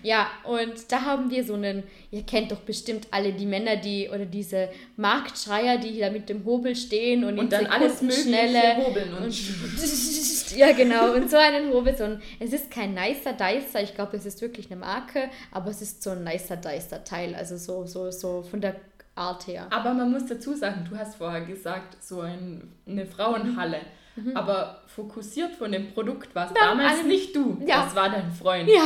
[0.04, 4.10] Ja, und da haben wir so einen, ihr kennt doch bestimmt alle die Männer, die
[4.10, 9.14] oder diese Marktschreier, die da mit dem Hobel stehen und, Und dann alles schnelle hobeln
[9.14, 13.82] und, und ja genau und so einen Hobel so ein, es ist kein nicer Dicer
[13.82, 17.34] ich glaube es ist wirklich eine Marke aber es ist so ein nicer Dicer Teil
[17.34, 18.76] also so so so von der
[19.14, 23.78] Art her Aber man muss dazu sagen, du hast vorher gesagt, so ein, eine Frauenhalle.
[24.34, 27.60] Aber fokussiert von dem Produkt warst Ja, damals alle- nicht du.
[27.66, 27.84] Ja.
[27.84, 28.68] Das war dein Freund.
[28.68, 28.84] ja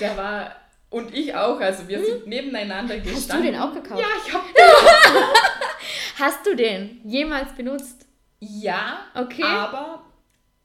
[0.00, 0.56] Der war.
[0.90, 1.58] Und ich auch.
[1.58, 3.16] Also wir sind nebeneinander gestanden.
[3.16, 4.00] Hast du den auch gekauft?
[4.00, 4.42] Ja, ich hab
[6.18, 8.06] hast du den jemals benutzt
[8.40, 9.42] Ja, Okay.
[9.42, 10.02] aber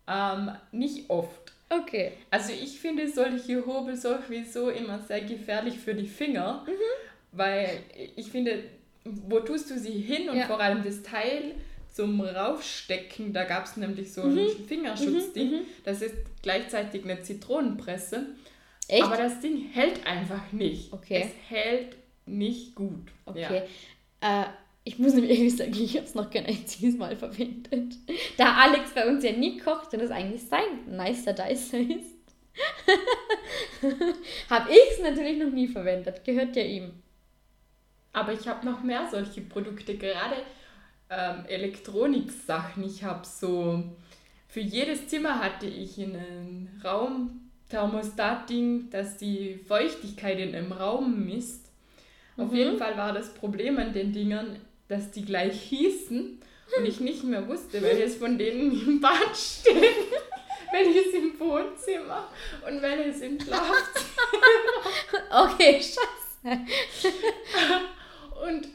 [0.07, 1.53] ähm, nicht oft.
[1.69, 6.71] okay Also ich finde solche Hobel sowieso immer sehr gefährlich für die Finger, Mhm.
[7.31, 7.79] weil
[8.15, 8.63] ich finde,
[9.05, 10.45] wo tust du sie hin und Ja.
[10.47, 11.55] vor allem das Teil
[11.93, 14.38] zum Raufstecken, da gab es nämlich so Mhm.
[14.39, 18.28] ein Fingerschutzding, das ist gleichzeitig eine Zitronenpresse,
[18.88, 20.93] echt aber das Ding hält einfach nicht.
[20.93, 21.26] Okay.
[21.26, 21.95] Es hält
[22.26, 23.08] nicht gut.
[23.26, 23.63] Okay.
[24.21, 24.43] Äh,
[24.84, 27.95] ich muss nämlich ehrlich sagen, ich habe es noch kein einziges Mal verwendet.
[28.38, 32.15] Da Alex bei uns ja nie kocht und es eigentlich sein nicer Dicer ist,
[34.50, 36.23] habe ich es natürlich noch nie verwendet.
[36.23, 36.91] Gehört ja ihm.
[38.13, 40.38] Aber ich habe noch mehr solche Produkte, gerade
[41.10, 42.84] ähm, Elektronik-Sachen.
[42.84, 43.84] Ich habe so,
[44.50, 51.65] für jedes Zimmer hatte ich einen Raumthermostat-Ding, das die Feuchtigkeit in einem Raum misst.
[52.38, 52.56] Auf Mhm.
[52.58, 56.39] jeden Fall war das Problem an den Dingern, dass die gleich hießen
[56.78, 59.74] und ich nicht mehr wusste, welches von denen im Bad steht,
[60.72, 62.28] welches im Wohnzimmer
[62.67, 63.74] und welches im Schlafzimmer.
[65.30, 66.58] Okay, scheiße.
[68.48, 68.67] Und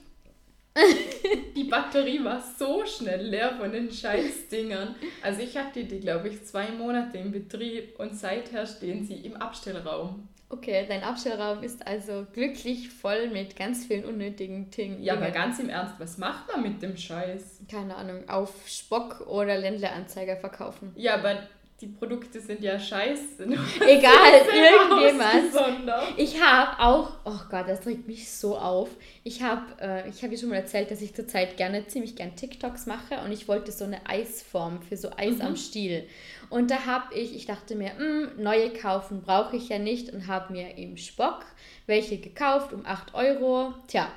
[1.57, 4.95] die Batterie war so schnell leer von den Scheißdingern.
[5.23, 9.37] Also ich hatte die, glaube ich, zwei Monate im Betrieb und seither stehen sie im
[9.37, 10.29] Abstellraum.
[10.49, 15.03] Okay, dein Abstellraum ist also glücklich voll mit ganz vielen unnötigen Dingen.
[15.03, 17.61] Ja, aber ganz im Ernst, was macht man mit dem Scheiß?
[17.71, 20.93] Keine Ahnung, auf Spock oder Ländleranzeiger verkaufen.
[20.95, 21.39] Ja, aber
[21.83, 23.45] die Produkte sind ja scheiße.
[23.81, 26.17] Egal, irgendjemand.
[26.17, 28.89] Ich habe auch, oh Gott, das regt mich so auf.
[29.25, 32.87] Ich habe, äh, ich habe schon mal erzählt, dass ich zurzeit gerne, ziemlich gern TikToks
[32.87, 36.07] mache und ich wollte so eine Eisform für so Eis am Stiel.
[36.51, 40.29] Und da habe ich, ich dachte mir, "Hm, neue kaufen brauche ich ja nicht und
[40.29, 41.45] habe mir im Spock
[41.87, 43.75] welche gekauft um 8 Euro.
[43.89, 44.09] Tja,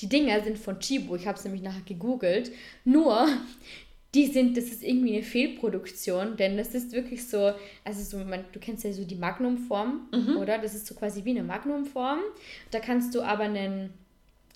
[0.00, 2.52] die Dinger sind von Chibo, ich habe es nämlich nachher gegoogelt.
[2.84, 3.28] Nur,
[4.14, 7.52] die sind, das ist irgendwie eine Fehlproduktion, denn das ist wirklich so,
[7.84, 10.58] also so, man, du kennst ja so die Magnumform, oder?
[10.58, 12.20] Das ist so quasi wie eine Magnumform.
[12.70, 13.92] Da kannst du aber einen,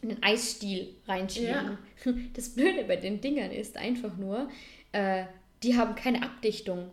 [0.02, 1.78] einen Eisstiel reinschieben.
[2.34, 4.48] Das Blöde bei den Dingern ist einfach nur,
[4.90, 5.24] äh,
[5.62, 6.90] die haben keine Abdichtung.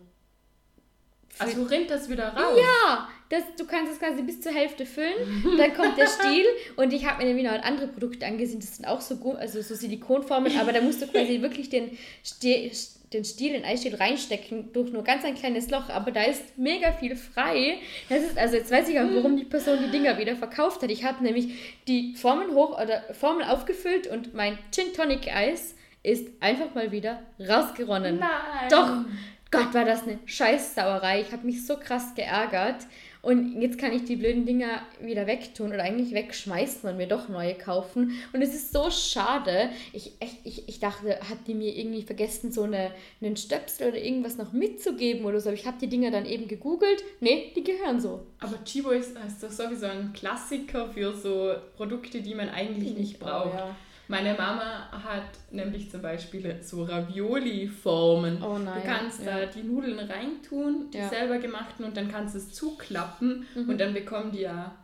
[1.38, 2.58] Also rinnt das wieder raus.
[2.60, 6.44] Ja, das, du kannst es quasi bis zur Hälfte füllen, dann kommt der Stiel
[6.76, 9.74] und ich habe mir nämlich noch andere Produkte angesehen, das sind auch so, also so
[9.74, 12.70] Silikonformen, aber da musst du quasi wirklich den, Ste
[13.12, 16.92] den Stiel, den Eisstiel reinstecken durch nur ganz ein kleines Loch, aber da ist mega
[16.92, 17.78] viel frei.
[18.08, 20.92] Das ist, also jetzt weiß ich auch, warum die Person die Dinger wieder verkauft hat.
[20.92, 26.28] Ich habe nämlich die Formen hoch oder Formel aufgefüllt und mein Gin Tonic Eis ist
[26.38, 28.20] einfach mal wieder rausgeronnen.
[28.20, 28.68] Nein.
[28.70, 29.04] Doch,
[29.50, 31.22] Gott, war das eine Scheißsauerei.
[31.22, 32.86] Ich habe mich so krass geärgert.
[33.22, 37.28] Und jetzt kann ich die blöden Dinger wieder wegtun oder eigentlich wegschmeißen und mir doch
[37.28, 38.12] neue kaufen.
[38.32, 39.70] Und es ist so schade.
[39.92, 43.98] Ich, echt, ich, ich dachte, hat die mir irgendwie vergessen, so eine, einen Stöpsel oder
[43.98, 45.50] irgendwas noch mitzugeben oder so.
[45.50, 47.02] Aber ich habe die Dinger dann eben gegoogelt.
[47.20, 48.26] Nee, die gehören so.
[48.38, 53.18] Aber Chibo ist, ist doch sowieso ein Klassiker für so Produkte, die man eigentlich nicht
[53.18, 53.54] braucht.
[53.54, 53.76] Oh, ja.
[54.10, 58.42] Meine Mama hat nämlich zum Beispiel so Ravioli-Formen.
[58.42, 59.38] Oh Du kannst ja.
[59.40, 61.08] da die Nudeln reintun, die Ja.
[61.08, 63.68] selber gemachten, und dann kannst du es zuklappen Mhm.
[63.70, 64.74] und dann bekommen die ja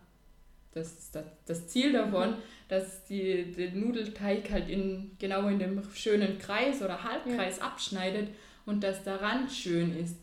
[0.75, 2.35] das, das, das Ziel davon, Mhm.
[2.69, 8.29] dass die, den Nudelteig halt in, genau in dem schönen Kreis oder Halbkreis abschneidet
[8.65, 10.17] und dass der Rand schön ist.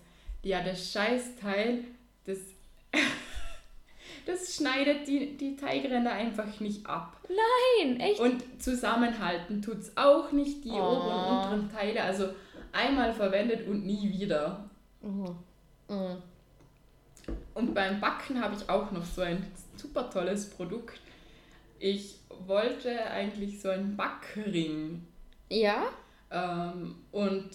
[0.44, 1.80] Ja, das Scheißteil,
[2.26, 2.38] das,
[4.26, 7.18] das schneidet die, die Teigränder einfach nicht ab.
[7.30, 8.20] Nein, echt?
[8.20, 10.76] Und zusammenhalten tut es auch nicht, die Oh.
[10.76, 12.04] oberen und unteren Teile.
[12.04, 12.30] Also
[12.72, 14.70] einmal verwendet und nie wieder.
[15.02, 15.36] Mhm.
[15.90, 16.18] Mhm.
[17.54, 19.46] Und beim Backen habe ich auch noch so ein
[19.78, 21.00] super tolles Produkt.
[21.80, 25.06] Ich wollte eigentlich so einen Backring.
[25.50, 25.84] Ja?
[26.32, 27.50] Ähm, und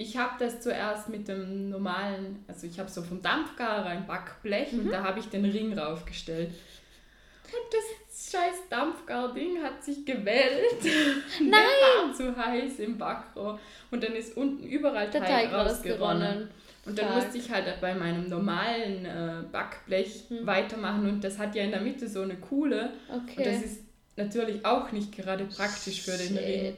[0.00, 4.72] ich habe das zuerst mit dem normalen, also ich habe so vom Dampfgarer ein Backblech
[4.72, 6.48] und da habe ich den Ring raufgestellt.
[6.48, 10.82] Und das scheiß Dampfgar-Ding hat sich gewellt.
[11.40, 11.50] Nein!
[11.50, 13.58] Der war zu heiß im Backrohr.
[13.90, 16.48] Und dann ist unten überall Der Teig, Teig rausgeronnen.
[16.86, 17.22] Und dann Stark.
[17.24, 20.46] musste ich halt bei meinem normalen äh, Backblech Hm.
[20.46, 22.94] weitermachen und das hat ja in der Mitte so eine Kuhle.
[23.08, 23.36] Okay.
[23.36, 23.80] Und das ist
[24.16, 26.76] natürlich auch nicht gerade praktisch für den Ring.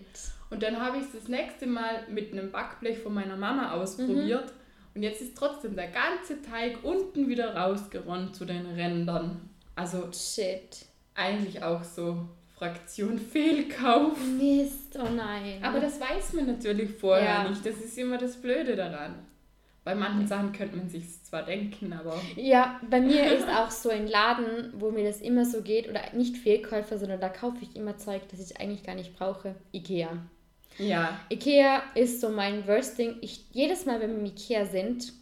[0.52, 4.46] Und dann habe ich es das nächste Mal mit einem Backblech von meiner Mama ausprobiert.
[4.46, 4.94] Mhm.
[4.94, 9.48] Und jetzt ist trotzdem der ganze Teig unten wieder rausgeronnt zu den Rändern.
[9.74, 10.84] Also Shit.
[11.14, 14.18] eigentlich auch so Fraktion Fehlkauf.
[14.38, 15.58] Mist, oh nein.
[15.62, 17.48] Aber das weiß man natürlich vorher Ja.
[17.48, 17.64] nicht.
[17.64, 19.14] Das ist immer das Blöde daran.
[19.84, 23.88] Bei manchen Sachen könnte man sich zwar denken, aber Ja, bei mir ist auch so
[23.88, 27.74] ein Laden, wo mir das immer so geht, oder nicht Fehlkäufer, sondern da kaufe ich
[27.74, 29.56] immer Zeug, das ich eigentlich gar nicht brauche.
[29.72, 30.18] Ikea.
[30.78, 33.16] Ja, Ikea ist so mein Worst Ding.
[33.20, 35.12] Ich, jedes Mal, wenn wir im Ikea sind,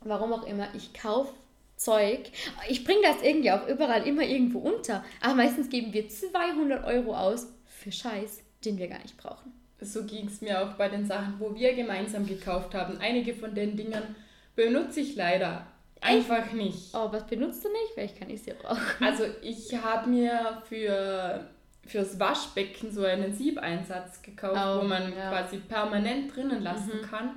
[0.00, 1.32] warum auch immer, ich kaufe
[1.76, 2.30] Zeug.
[2.68, 5.04] Ich bringe das irgendwie auch überall immer irgendwo unter.
[5.20, 9.52] Aber meistens geben wir 200 Euro aus für Scheiß, den wir gar nicht brauchen.
[9.80, 12.98] so ging es mir auch bei den Sachen, wo wir gemeinsam gekauft haben.
[12.98, 14.14] Einige von den Dingern
[14.56, 15.66] benutze ich leider
[16.00, 16.94] einfach nicht.
[16.94, 17.92] Oh, was benutzt du nicht?
[17.94, 18.80] Vielleicht kann ich sie brauchen.
[19.00, 21.50] Also ich habe mir für
[21.86, 25.30] fürs Waschbecken so einen Siebeinsatz gekauft, Oh, wo man ja.
[25.30, 27.06] quasi permanent drinnen lassen Mhm.
[27.06, 27.30] kann.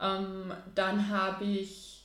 [0.00, 2.02] Ähm, dann habe ich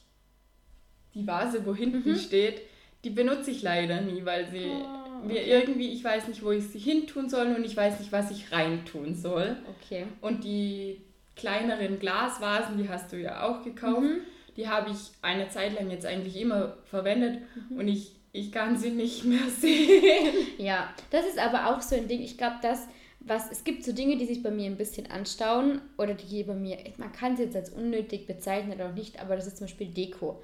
[1.14, 2.18] die Vase, wo hinten Mhm.
[2.18, 2.62] steht,
[3.04, 6.68] die benutze ich leider nie, weil sie Oh, mir irgendwie, ich weiß nicht, wo ich
[6.68, 9.56] sie hin tun soll und ich weiß nicht, was ich reintun soll.
[9.82, 10.08] Okay.
[10.22, 11.02] Und die
[11.36, 14.22] kleineren Glasvasen, die hast du ja auch gekauft, Mhm.
[14.58, 17.78] die habe ich eine Zeit lang jetzt eigentlich immer verwendet Mhm.
[17.78, 20.34] und ich, ich kann sie nicht mehr sehen.
[20.58, 22.22] Ja, das ist aber auch so ein Ding.
[22.22, 22.88] Ich glaube, das,
[23.22, 26.54] was es gibt so Dinge, die sich bei mir ein bisschen anstauen oder die bei
[26.54, 29.68] mir, man kann es jetzt als unnötig bezeichnen oder auch nicht, aber das ist zum
[29.68, 30.42] Beispiel Deko.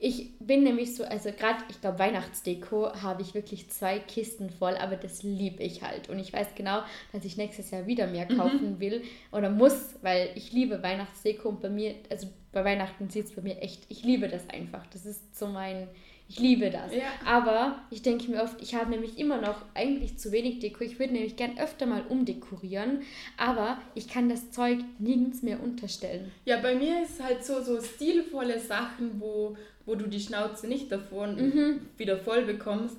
[0.00, 4.76] Ich bin nämlich so, also gerade, ich glaube, Weihnachtsdeko habe ich wirklich zwei Kisten voll,
[4.76, 6.08] aber das liebe ich halt.
[6.08, 10.30] Und ich weiß genau, dass ich nächstes Jahr wieder mehr kaufen will oder muss, weil
[10.36, 14.04] ich liebe Weihnachtsdeko und bei mir, also bei Weihnachten sieht es bei mir echt, ich
[14.04, 14.86] liebe das einfach.
[14.92, 15.88] Das ist so mein,
[16.28, 16.94] ich liebe das.
[16.94, 17.04] Ja.
[17.24, 20.84] Aber ich denke mir oft, ich habe nämlich immer noch eigentlich zu wenig Deko.
[20.84, 23.00] Ich würde nämlich gern öfter mal umdekorieren,
[23.36, 26.30] aber ich kann das Zeug nirgends mehr unterstellen.
[26.44, 30.92] Ja, bei mir ist halt so, so stilvolle Sachen, wo, wo du die Schnauze nicht
[30.92, 31.80] davon Mhm.
[31.96, 32.96] wieder voll bekommst,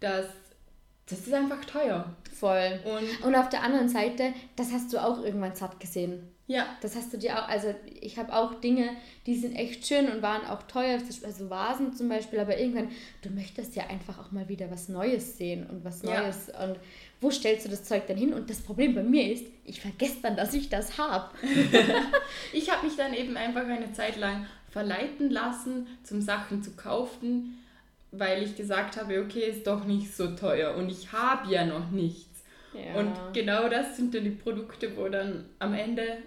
[0.00, 0.26] das,
[1.06, 2.14] das ist einfach teuer.
[2.32, 2.80] Voll.
[2.84, 6.28] Und Und auf der anderen Seite, das hast du auch irgendwann satt gesehen.
[6.50, 10.10] Ja, Das hast du dir auch, also ich habe auch Dinge, die sind echt schön
[10.10, 12.88] und waren auch teuer, also Vasen zum Beispiel, aber irgendwann,
[13.22, 16.22] du möchtest ja einfach auch mal wieder was Neues sehen und was Ja.
[16.22, 16.48] Neues.
[16.48, 16.80] Und
[17.20, 18.34] wo stellst du das Zeug dann hin?
[18.34, 21.30] Und das Problem bei mir ist, ich vergesse dann, dass ich das habe.
[22.52, 27.64] ich habe mich dann eben einfach eine Zeit lang verleiten lassen, zum Sachen zu kaufen,
[28.10, 31.92] weil ich gesagt habe, okay, ist doch nicht so teuer und ich habe ja noch
[31.92, 32.42] nichts.
[32.96, 36.18] Und genau das sind dann die Produkte, wo dann am Ende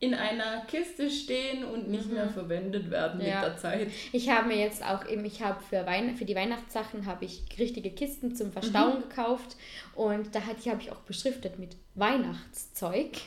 [0.00, 3.26] in einer Kiste stehen und nicht mehr verwendet werden Mhm.
[3.26, 3.40] Ja.
[3.40, 3.88] mit der Zeit.
[4.12, 7.42] Ich habe mir jetzt auch eben, ich habe für, Wein für die Weihnachtssachen habe ich
[7.58, 9.56] richtige Kisten zum Verstauen gekauft
[9.96, 13.18] und da hatte ich, habe ich auch beschriftet mit Weihnachtszeug.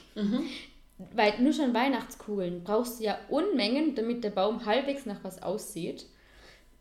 [1.14, 6.06] Weil nur schon Weihnachtskugeln brauchst du ja Unmengen, damit der Baum halbwegs nach was aussieht.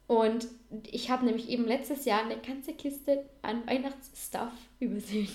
[0.06, 0.46] Und
[0.90, 5.28] ich habe nämlich eben letztes Jahr eine ganze Kiste an Weihnachtsstuff übersehen.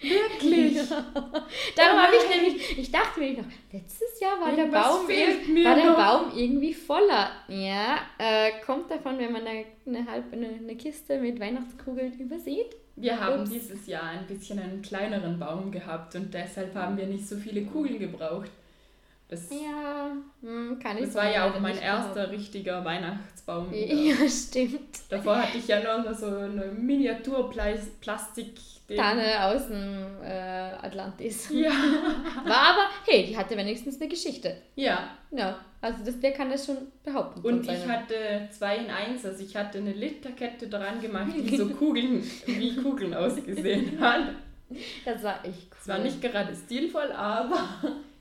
[0.00, 0.88] Wirklich?
[0.88, 5.74] Darum habe ich nämlich, ich dachte mir noch, letztes Jahr war der Baum, mir war
[5.74, 5.92] der.
[5.92, 7.30] Baum irgendwie voller.
[7.48, 12.76] Ja, äh, kommt davon, wenn man eine, eine halbe eine, eine Kiste mit Weihnachtskugeln übersieht.
[12.96, 13.50] Wir haben Ups.
[13.50, 17.62] dieses Jahr ein bisschen einen kleineren Baum gehabt und deshalb haben wir nicht so viele
[17.62, 18.50] Kugeln gebraucht.
[19.28, 23.70] Das, Ja, hm, kann ich das war ja auch mein erster richtiger Weihnachtsbaum.
[23.70, 24.06] behaupten.
[24.06, 25.00] Ja, stimmt.
[25.10, 28.52] Davor hatte ich ja nur so eine Miniaturplastik.
[28.94, 30.28] Tanne aus dem äh,
[30.82, 31.48] Atlantis.
[31.54, 31.70] Ja.
[32.44, 34.56] War aber, hey, die hatte wenigstens eine Geschichte.
[34.76, 35.10] ja.
[35.32, 37.40] Ja, also das, wer kann das schon behaupten?
[37.40, 41.68] Und ich hatte zwei in eins, also ich hatte eine Literkette dran gemacht, die so
[41.80, 44.28] Kugeln, wie Kugeln ausgesehen hat.
[45.04, 45.76] Das war echt cool.
[45.82, 47.58] Es war nicht gerade stilvoll, aber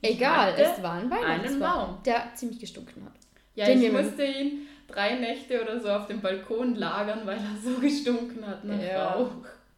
[0.02, 1.98] Egal, es war ein Weihnachtsbaum, Baum.
[2.06, 3.14] der ziemlich gestunken hat.
[3.56, 7.56] Ja, Den ich musste ihn drei Nächte oder so auf dem Balkon lagern, weil er
[7.64, 9.14] so gestunken hat nach Ja.
[9.14, 9.32] Rauch.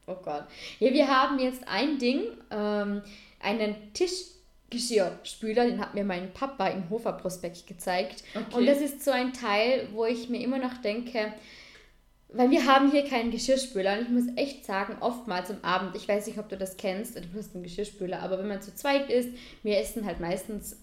[0.08, 0.46] Oh Gott.
[0.80, 3.02] Ja, wir haben jetzt ein Ding, ähm,
[3.42, 8.24] einen Tischgeschirrspüler, den hat mir mein Papa im Hofer Prospekt gezeigt.
[8.34, 8.56] Okay.
[8.56, 11.34] Und das ist so ein Teil, wo ich mir immer noch denke,
[12.30, 16.08] weil wir haben hier keinen Geschirrspüler und ich muss echt sagen, oftmals am Abend, ich
[16.08, 19.10] weiß nicht, ob du das kennst, du hast einen Geschirrspüler, aber wenn man zu zweit
[19.10, 19.30] ist,
[19.64, 20.78] wir essen halt meistens,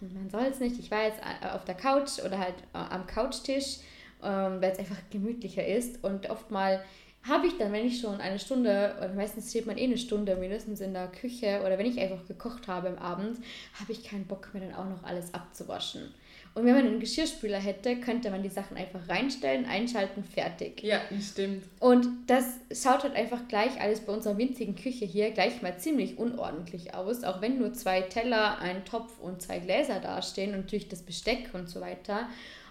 [0.00, 3.06] man soll es nicht, ich war jetzt äh, auf der Couch oder halt äh, am
[3.06, 3.78] Couchtisch,
[4.22, 6.84] ähm, weil es einfach gemütlicher ist und oftmal
[7.28, 10.36] habe ich dann, wenn ich schon eine Stunde, oder meistens steht man eh eine Stunde
[10.36, 13.38] mindestens in der Küche, oder wenn ich einfach gekocht habe am Abend,
[13.80, 16.14] habe ich keinen Bock mehr dann auch noch alles abzuwaschen.
[16.56, 20.82] Und wenn man einen Geschirrspüler hätte, könnte man die Sachen einfach reinstellen, einschalten, fertig.
[20.82, 21.64] Ja, stimmt.
[21.80, 26.16] Und das schaut halt einfach gleich alles bei unserer winzigen Küche hier gleich mal ziemlich
[26.16, 30.88] unordentlich aus, auch wenn nur zwei Teller, ein Topf und zwei Gläser dastehen und natürlich
[30.88, 32.26] das Besteck und so weiter.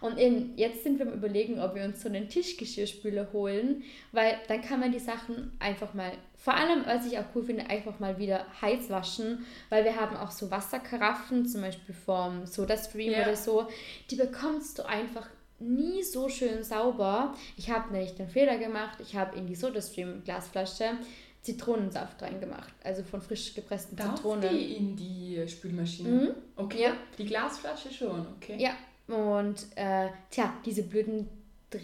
[0.05, 4.35] Und eben jetzt sind wir am überlegen, ob wir uns so einen Tischgeschirrspüler holen, weil
[4.47, 7.99] dann kann man die Sachen einfach mal, vor allem, was ich auch cool finde, einfach
[7.99, 13.23] mal wieder heiß waschen, weil wir haben auch so Wasserkaraffen, zum Beispiel vom SodaStream Ja.
[13.23, 13.67] oder so,
[14.11, 15.27] die bekommst du einfach
[15.59, 17.33] nie so schön sauber.
[17.57, 20.91] Ich habe nämlich den Fehler gemacht, ich habe in die SodaStream Glasflasche
[21.41, 24.49] Zitronensaft reingemacht, also von frisch gepressten Darf Zitronen.
[24.49, 26.09] die in die Spülmaschine?
[26.09, 26.29] Mhm.
[26.55, 26.81] Okay.
[26.83, 26.93] Ja.
[27.17, 28.55] Die Glasflasche schon, okay.
[28.59, 28.71] Ja,
[29.07, 31.29] und äh, tja, diese blöden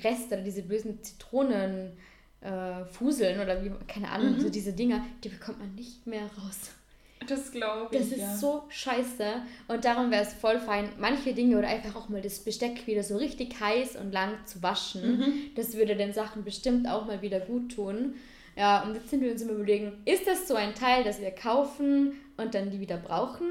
[0.03, 1.91] Reste oder diese bösen Zitronen
[2.41, 4.39] äh, Fuseln oder wie, keine Ahnung, Mhm.
[4.41, 6.71] so diese Dinger, die bekommt man nicht mehr raus.
[7.27, 7.99] Das glaube ich.
[8.01, 8.35] Das ist ja.
[8.35, 9.25] so scheiße
[9.67, 13.03] und darum wäre es voll fein, manche Dinge oder einfach auch mal das Besteck wieder
[13.03, 15.17] so richtig heiß und lang zu waschen.
[15.19, 15.33] Mhm.
[15.55, 18.15] Das würde den Sachen bestimmt auch mal wieder gut tun.
[18.57, 21.31] Ja, und jetzt sind wir uns im Überlegen, ist das so ein Teil, das wir
[21.31, 23.47] kaufen und dann die wieder brauchen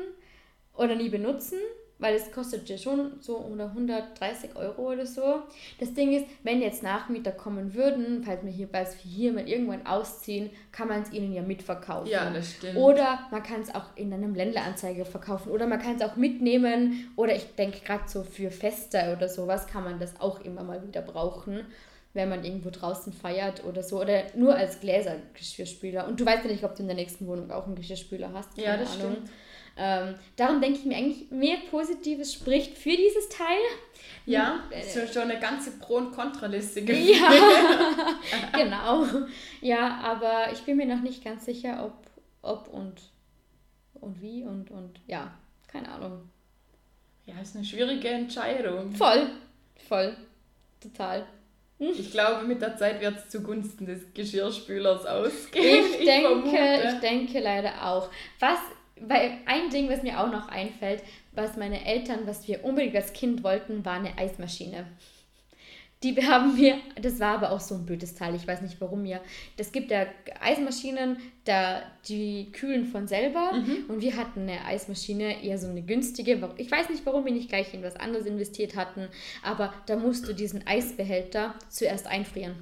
[0.76, 1.58] oder nie benutzen?
[2.00, 5.42] Weil es kostet ja schon so oder 130 Euro oder so.
[5.78, 9.46] Das Ding ist, wenn jetzt Nachmieter kommen würden, falls wir hier, falls wir hier mal
[9.46, 12.10] irgendwann ausziehen, kann man es ihnen ja mitverkaufen.
[12.10, 12.76] Ja, das stimmt.
[12.76, 15.52] Oder man kann es auch in einem Ländleranzeige verkaufen.
[15.52, 17.12] Oder man kann es auch mitnehmen.
[17.16, 20.82] Oder ich denke gerade so für Feste oder sowas kann man das auch immer mal
[20.86, 21.66] wieder brauchen,
[22.14, 24.00] wenn man irgendwo draußen feiert oder so.
[24.00, 26.08] Oder nur als Gläsergeschirrspüler.
[26.08, 28.56] Und du weißt ja nicht, ob du in der nächsten Wohnung auch einen Geschirrspüler hast.
[28.56, 29.12] Ja, das Ahnung.
[29.12, 29.30] stimmt.
[29.76, 33.58] Ähm, darum denke ich mir eigentlich, mehr Positives spricht für dieses Teil.
[34.26, 37.30] Ja, Äh, so schon eine ganze Pro- und Kontraliste ge- Ja,
[38.56, 39.06] genau.
[39.62, 41.94] Ja, aber ich bin mir noch nicht ganz sicher, ob,
[42.42, 43.00] ob und,
[43.94, 45.32] und wie und, und ja,
[45.66, 46.28] keine Ahnung.
[47.26, 48.92] Ja, ist eine schwierige Entscheidung.
[48.92, 49.30] Voll,
[49.88, 50.16] voll,
[50.82, 51.26] total.
[51.78, 55.84] Ich glaube, mit der Zeit wird es zugunsten des Geschirrspülers ausgehen.
[55.98, 56.82] Ich denke, vermute.
[56.94, 58.10] ich denke leider auch.
[58.38, 58.58] Was,
[59.06, 63.12] weil ein Ding, was mir auch noch einfällt, was meine Eltern, was wir unbedingt als
[63.12, 64.86] Kind wollten, war eine Eismaschine.
[66.02, 69.02] Die haben wir, das war aber auch so ein blödes Teil, ich weiß nicht warum
[69.02, 69.20] mir.
[69.58, 70.06] Das gibt ja
[70.40, 73.84] Eismaschinen, da, die kühlen von selber Mhm.
[73.88, 76.50] und wir hatten eine Eismaschine, eher so eine günstige.
[76.56, 79.08] Ich weiß nicht, warum wir nicht gleich in was anderes investiert hatten,
[79.42, 82.54] aber da musst du diesen Eisbehälter zuerst einfrieren.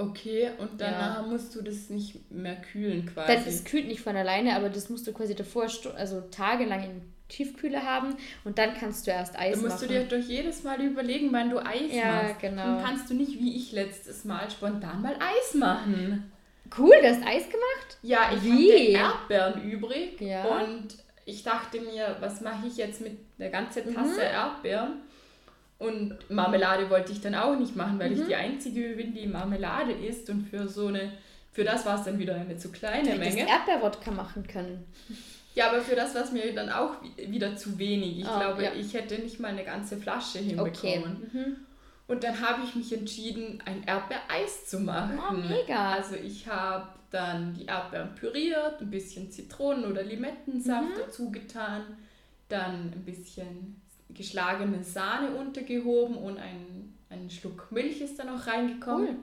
[0.00, 1.26] Okay, und danach Ja.
[1.26, 3.34] musst du das nicht mehr kühlen quasi.
[3.34, 7.02] Das, das kühlt nicht von alleine, aber das musst du quasi davor also tagelang in
[7.28, 9.88] Tiefkühle haben und dann kannst du erst Eis Da musst machen.
[9.88, 12.40] du dir doch jedes Mal überlegen, wann du Eis Ja, machst.
[12.40, 12.64] genau.
[12.64, 16.32] Dann kannst du nicht, wie ich letztes Mal, spontan mal Eis machen.
[16.78, 17.98] cool, du hast Eis gemacht?
[18.02, 18.96] Ja, ich Wie?
[18.96, 20.42] hatte Erdbeeren übrig Ja.
[20.44, 20.88] und
[21.26, 24.18] ich dachte mir, was mache ich jetzt mit einer ganzen Tasse Mhm.
[24.20, 24.92] Erdbeeren?
[25.80, 28.20] Und Marmelade wollte ich dann auch nicht machen, weil Mhm.
[28.20, 31.10] ich die Einzige bin, die Marmelade isst und für so eine,
[31.52, 33.48] für das war es dann wieder eine zu kleine Du Menge.
[33.48, 34.84] Erdbeerwodka machen können.
[35.54, 38.20] Ja, aber für das war es mir dann auch wi- wieder zu wenig.
[38.20, 38.72] Ich Oh, glaube, ja.
[38.78, 40.48] ich hätte nicht mal eine ganze Flasche Okay.
[40.48, 41.30] hinbekommen.
[41.32, 41.56] Mhm.
[42.06, 45.18] Und dann habe ich mich entschieden, ein Erdbeereis zu machen.
[45.18, 45.92] Oh, mega.
[45.92, 50.98] Also ich habe dann die Erdbeeren püriert, ein bisschen Zitronen- oder Limettensaft Mhm.
[50.98, 51.82] dazu getan,
[52.48, 53.80] dann ein bisschen
[54.14, 59.08] geschlagene Sahne untergehoben und ein, ein Schluck Milch ist dann auch reingekommen.
[59.08, 59.16] Cool.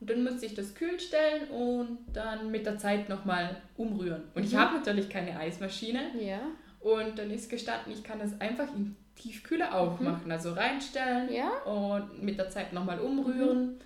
[0.00, 4.24] Und dann musste ich das kühl stellen und dann mit der Zeit nochmal umrühren.
[4.34, 4.58] Und ich Mhm.
[4.58, 6.00] habe natürlich keine Eismaschine.
[6.20, 6.40] Ja.
[6.80, 10.30] Und dann ist gestanden, ich kann das einfach in Tiefkühle auch Mhm.
[10.30, 11.50] Also reinstellen Ja?
[11.70, 13.78] und mit der Zeit nochmal umrühren.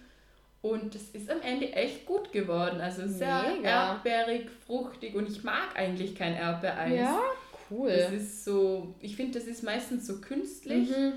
[0.63, 2.81] Und es ist am Ende echt gut geworden.
[2.81, 3.93] Also sehr Mega.
[3.93, 6.95] erdbeerig, fruchtig und ich mag eigentlich kein Erdbeereis.
[6.99, 7.21] Ja?
[7.69, 7.89] Das Cool.
[7.91, 11.15] ist so, ich finde, das ist meistens so künstlich Mhm.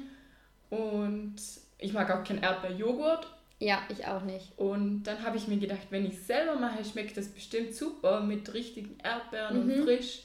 [0.70, 1.36] und
[1.78, 3.28] ich mag auch kein Erdbeerjoghurt.
[3.60, 4.58] Ja, ich auch nicht.
[4.58, 8.22] Und dann habe ich mir gedacht, wenn ich es selber mache, schmeckt das bestimmt super
[8.22, 9.74] mit richtigen Erdbeeren Mhm.
[9.74, 10.22] und frisch.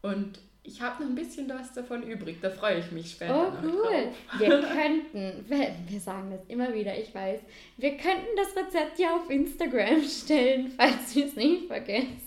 [0.00, 2.38] Und ich habe noch ein bisschen was davon übrig.
[2.40, 4.08] Da freue ich mich später Oh, cool.
[4.38, 7.40] Wir könnten, wir, wir sagen das immer wieder, ich weiß,
[7.76, 12.20] wir könnten das Rezept ja auf Instagram stellen, falls wir es nicht vergessen.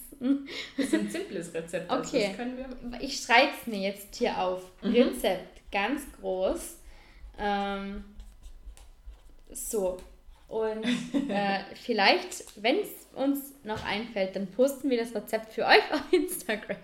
[0.77, 1.89] Das ist ein simples Rezept.
[1.89, 2.27] Also Okay.
[2.27, 4.63] Das können wir Ich schreibe es mir jetzt hier auf.
[4.81, 4.93] Mhm.
[4.93, 6.77] Rezept, ganz groß.
[7.39, 8.03] Ähm,
[9.51, 9.97] so.
[10.47, 10.85] Und
[11.29, 16.01] äh, vielleicht, wenn es uns noch einfällt, dann posten wir das Rezept für euch auf
[16.11, 16.77] Instagram.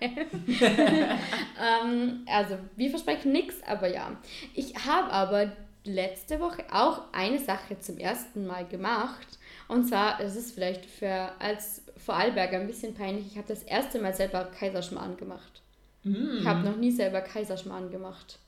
[0.60, 4.16] ähm, also, wir versprechen nichts, aber ja.
[4.54, 5.52] Ich habe aber
[5.84, 9.26] letzte Woche auch eine Sache zum ersten Mal gemacht.
[9.68, 14.00] Und zwar, es ist vielleicht für als Vorarlberger ein bisschen peinlich, ich habe das erste
[14.00, 15.62] Mal selber Kaiserschmarrn gemacht.
[16.04, 16.38] Mm.
[16.40, 18.38] Ich habe noch nie selber Kaiserschmarrn gemacht.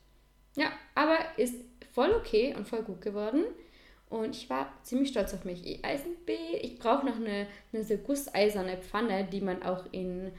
[0.56, 1.54] Ja, aber ist
[1.92, 3.44] voll okay und voll gut geworden.
[4.10, 5.64] Und ich war ziemlich stolz auf mich.
[5.66, 5.80] Ich-
[6.62, 10.30] ich brauche noch eine, eine so gusseiserne Pfanne, die man auch in,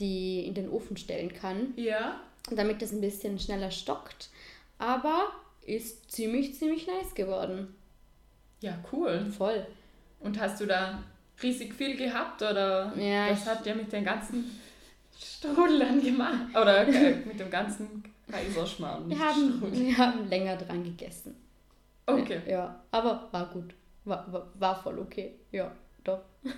[0.00, 2.20] die, in den Ofen stellen kann, Ja.
[2.50, 4.28] damit das ein bisschen schneller stockt.
[4.78, 5.32] Aber
[5.64, 7.74] ist ziemlich, ziemlich nice geworden.
[8.60, 9.26] Ja, cool.
[9.36, 9.66] Voll.
[10.20, 11.02] Und hast du da
[11.42, 14.44] riesig viel gehabt oder Ja, was ich- habt ihr mit den ganzen
[15.18, 16.50] Strudel dann gemacht?
[16.50, 19.08] Oder äh, mit dem ganzen Kaiserschmarrn?
[19.08, 19.80] Wir haben, Strudel.
[19.86, 21.36] wir haben länger dran gegessen.
[22.06, 22.40] Okay.
[22.48, 23.74] Ja, aber war gut.
[24.04, 25.32] War, war, war voll okay.
[25.52, 25.70] Ja,
[26.04, 26.20] doch.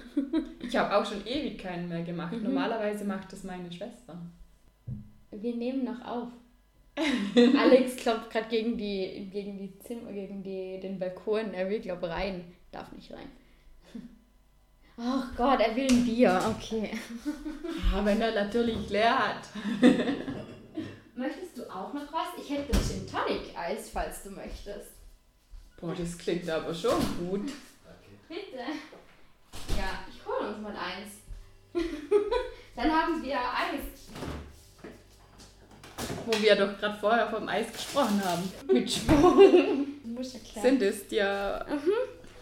[0.67, 2.33] Ich habe auch schon ewig keinen mehr gemacht.
[2.33, 2.45] Mhm.
[2.45, 4.19] Normalerweise macht das meine Schwester.
[5.31, 6.29] Wir nehmen noch auf.
[7.59, 11.53] Alex klopft gerade gegen die, gegen die Zimmer, gegen die, den Balkon.
[11.53, 12.45] Er will, glaube rein.
[12.73, 13.29] Darf nicht rein.
[15.37, 16.41] Gott, er will ein Bier.
[16.57, 16.99] Okay.
[17.93, 19.49] Ja, wenn er natürlich leer hat.
[21.17, 22.29] Möchtest du auch noch was?
[22.39, 24.93] Ich hätte Gin Tonic Eis, falls du möchtest.
[25.81, 27.53] Boah, das klingt aber schon gut.
[28.29, 28.59] Bitte.
[29.77, 31.15] Ja, ich hole uns mal eins.
[32.77, 34.11] Dann haben wir Eis.
[36.27, 38.53] Wo wir doch gerade vorher vom Eis gesprochen haben.
[38.73, 39.87] Mit Schwung.
[40.63, 41.65] Sind es ja.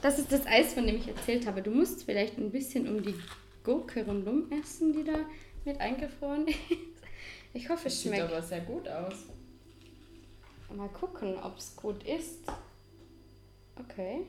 [0.03, 1.63] Das ist das Eis, von dem ich erzählt habe.
[1.63, 3.15] Du musst vielleicht ein bisschen um die
[3.65, 5.15] Gurke rundum essen, die da
[5.65, 6.59] mit eingefroren ist.
[7.55, 8.31] Ich hoffe, es Sieht schmeckt.
[8.31, 9.15] aber sehr gut aus.
[10.75, 12.41] Mal gucken, ob es gut ist.
[13.79, 14.23] Okay.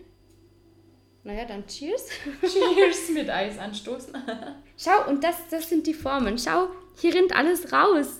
[1.23, 2.09] Naja, dann cheers.
[2.41, 4.13] Cheers mit Eis anstoßen.
[4.77, 6.37] Schau, und das, das sind die Formen.
[6.37, 6.67] Schau,
[6.97, 8.19] hier rinnt alles raus.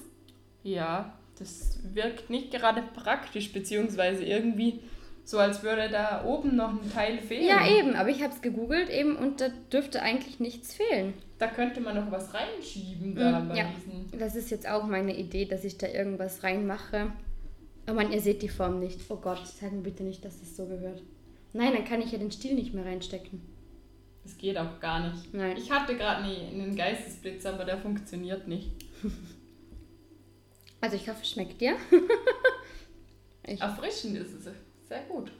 [0.63, 4.79] Ja, das wirkt nicht gerade praktisch, beziehungsweise irgendwie
[5.26, 7.45] so, als würde da oben noch ein Teil fehlen.
[7.47, 11.13] Ja, eben, aber ich habe es gegoogelt eben und da dürfte eigentlich nichts fehlen.
[11.39, 13.65] Da könnte man noch was reinschieben da Mm, bei ja.
[13.76, 14.19] diesen.
[14.19, 17.11] Das ist jetzt auch meine Idee, dass ich da irgendwas reinmache.
[17.89, 18.99] Oh Mann, ihr seht die Form nicht.
[19.09, 21.01] Oh Gott, sag mir bitte nicht, dass das so gehört.
[21.53, 23.41] Nein, dann kann ich ja den Stiel nicht mehr reinstecken.
[24.24, 25.34] Das geht auch gar nicht.
[25.34, 25.57] Nein.
[25.57, 28.71] Ich hatte gerade nie einen Geistesblitz, aber der funktioniert nicht.
[30.82, 31.78] Also ich hoffe, es schmeckt dir.
[33.43, 34.47] Erfrischend ist es.
[34.93, 35.31] Sehr gut.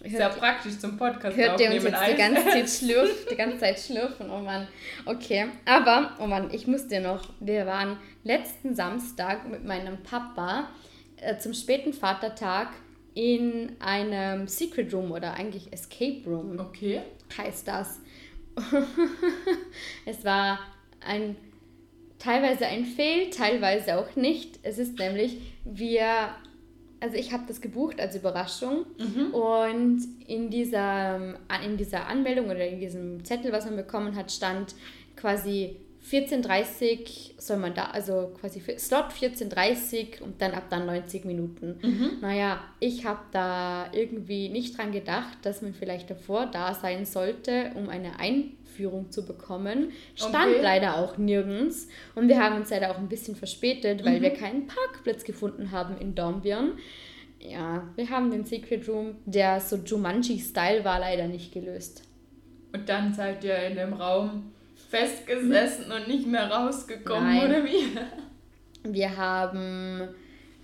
[0.00, 3.58] Hört, Sehr praktisch zum Podcast hört ihr uns jetzt die ganze Zeit schlürfen, die ganze
[3.58, 4.66] Zeit schlürfen, oh Mann.
[5.04, 10.70] Okay, aber, oh Mann, ich muss dir noch, wir waren letzten Samstag mit meinem Papa
[11.16, 12.68] äh, zum späten Vatertag
[13.12, 16.58] in einem Secret Room oder eigentlich Escape Room.
[16.58, 17.02] Okay.
[17.36, 18.00] heißt das.
[20.06, 20.60] es war
[21.06, 21.36] ein
[22.22, 24.60] teilweise ein Fail, teilweise auch nicht.
[24.62, 26.06] Es ist nämlich, wir,
[27.00, 28.86] also ich habe das gebucht als Überraschung
[29.32, 34.74] und in dieser, in dieser Anmeldung oder in diesem Zettel, was man bekommen hat, stand
[35.16, 35.76] quasi
[36.10, 41.78] 14.30 soll man da, also quasi Slot 14.30 und dann ab dann 90 Minuten.
[42.20, 47.70] Naja, ich habe da irgendwie nicht dran gedacht, dass man vielleicht davor da sein sollte,
[47.76, 48.18] um eine
[48.72, 49.92] Einführung zu bekommen.
[50.14, 50.62] Stand Okay.
[50.62, 51.88] leider auch nirgends.
[52.14, 55.96] Und wir haben uns leider auch ein bisschen verspätet, weil wir keinen Parkplatz gefunden haben
[55.98, 56.72] in Dornbirn.
[57.38, 62.02] Ja, wir haben den Secret Room, der so Jumanji-Style war, leider nicht gelöst.
[62.72, 64.52] Und dann seid ihr in dem Raum
[64.88, 67.50] festgesessen und nicht mehr rausgekommen, Nein.
[67.50, 67.98] oder wie?
[68.84, 70.08] Wir haben,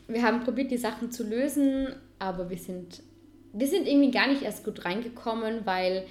[0.06, 1.88] wir haben probiert, die Sachen zu lösen,
[2.18, 3.02] aber wir sind,
[3.52, 6.04] wir sind irgendwie gar nicht erst gut reingekommen, weil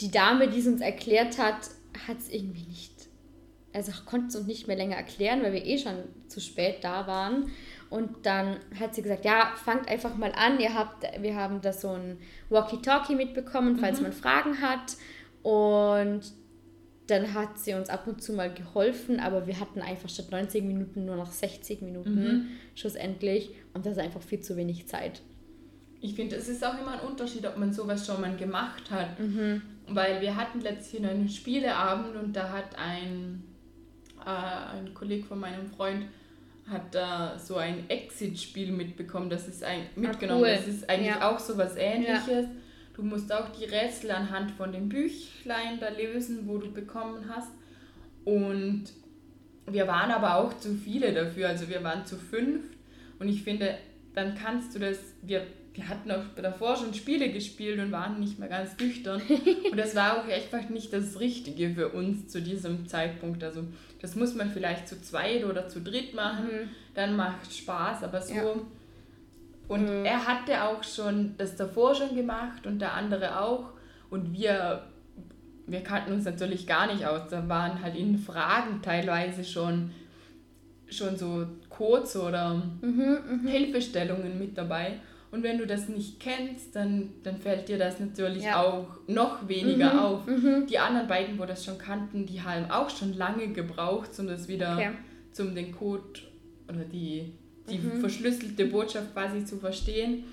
[0.00, 1.70] die Dame, die es uns erklärt hat,
[2.06, 2.92] hat es irgendwie nicht,
[3.72, 5.96] also konnte es uns nicht mehr länger erklären, weil wir eh schon
[6.28, 7.50] zu spät da waren.
[7.90, 10.60] Und dann hat sie gesagt, ja, fangt einfach mal an.
[10.60, 14.96] Ihr habt, wir haben da so ein Walkie-Talkie mitbekommen, falls man Fragen hat.
[15.42, 16.20] Und
[17.08, 20.62] dann hat sie uns ab und zu mal geholfen, aber wir hatten einfach statt 90
[20.62, 23.50] Minuten nur noch 60 Minuten schlussendlich.
[23.74, 25.20] Und das ist einfach viel zu wenig Zeit.
[26.00, 29.18] Ich finde, es ist auch immer ein Unterschied, ob man sowas schon mal gemacht hat.
[29.18, 29.60] Mhm.
[29.88, 33.42] Weil wir hatten letztens einen Spieleabend und da hat ein,
[34.24, 36.04] äh, ein Kollege von meinem Freund
[36.70, 39.28] hat da so ein Exit-Spiel mitbekommen.
[39.28, 40.42] Das ist ein, mitgenommen.
[40.42, 40.50] cool.
[40.54, 41.28] Das ist eigentlich Ja.
[41.28, 42.46] auch so was ähnliches.
[42.94, 47.50] Du musst auch die Rätsel anhand von dem Büchlein da lösen, wo du bekommen hast.
[48.24, 48.84] Und
[49.66, 51.48] wir waren aber auch zu viele dafür.
[51.48, 52.62] Also wir waren zu fünf.
[53.18, 53.76] Und ich finde,
[54.14, 54.98] dann kannst du das.
[55.22, 59.22] Wir, wir hatten auch davor schon Spiele gespielt und waren nicht mehr ganz nüchtern.
[59.70, 63.44] Und das war auch einfach nicht das Richtige für uns zu diesem Zeitpunkt.
[63.44, 63.64] Also
[64.00, 66.70] das muss man vielleicht zu zweit oder zu dritt machen.
[66.94, 68.02] Dann macht Spaß.
[68.02, 68.42] Aber so Ja.
[69.68, 73.70] Und er hatte auch schon das davor schon gemacht und der andere auch.
[74.10, 74.82] Und wir,
[75.68, 77.28] wir kannten uns natürlich gar nicht aus.
[77.30, 79.92] Da waren halt in Fragen teilweise schon,
[80.88, 82.60] schon so Codes oder
[83.46, 84.98] Hilfestellungen mit dabei.
[85.32, 88.60] Und wenn du das nicht kennst, dann, dann fällt dir das natürlich Ja.
[88.62, 90.22] auch noch weniger auf.
[90.68, 94.48] Die anderen beiden, wo das schon kannten, die haben auch schon lange gebraucht, um das
[94.48, 94.90] wieder Okay.
[95.30, 96.20] zum den Code
[96.68, 97.32] oder die,
[97.70, 100.24] die verschlüsselte Botschaft quasi zu verstehen.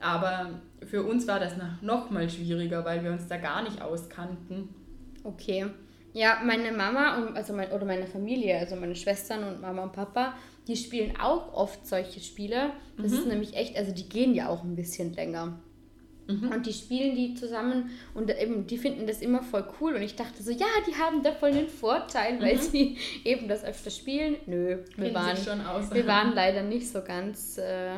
[0.00, 3.82] Aber für uns war das noch, noch mal schwieriger, weil wir uns da gar nicht
[3.82, 4.70] auskannten.
[5.22, 5.66] Okay.
[6.14, 9.92] Ja, meine Mama und also mein, oder meine Familie, also meine Schwestern und Mama und
[9.92, 10.32] Papa,
[10.68, 12.72] die spielen auch oft solche Spiele.
[12.98, 15.58] Das ist nämlich echt, also die gehen ja auch ein bisschen länger.
[16.30, 19.94] Und die spielen die zusammen und eben, die finden das immer voll cool.
[19.94, 23.64] Und ich dachte so, ja, die haben da voll den Vorteil, weil sie eben das
[23.64, 24.36] öfter spielen.
[24.46, 25.92] Nö, wir waren, schon aus.
[25.92, 27.96] wir waren leider nicht so ganz äh,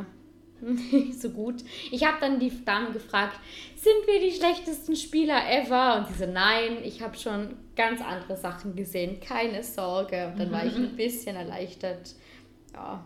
[0.62, 1.56] nicht so gut.
[1.90, 3.38] Ich habe dann die Damen gefragt,
[3.74, 5.98] sind wir die schlechtesten Spieler ever?
[5.98, 10.28] Und sie so, nein, ich habe schon ganz andere Sachen gesehen, keine Sorge.
[10.28, 12.14] Und dann war ich ein bisschen erleichtert.
[12.74, 13.04] Ja,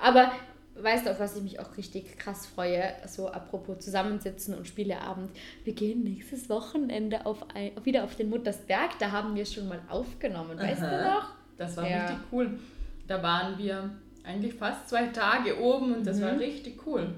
[0.00, 0.32] aber
[0.76, 2.92] weißt du, auf was ich mich auch richtig krass freue?
[3.06, 5.30] So apropos Zusammensitzen und Spieleabend.
[5.64, 8.98] Wir gehen nächstes Wochenende auf ein, wieder auf den Muttersberg.
[8.98, 11.14] Da haben wir schon mal aufgenommen, weißt du Aha.
[11.14, 11.28] noch?
[11.56, 12.00] Das war Ja.
[12.06, 12.58] richtig cool.
[13.06, 13.90] Da waren wir
[14.24, 16.22] eigentlich fast zwei Tage oben und das Mhm.
[16.22, 17.14] war richtig cool.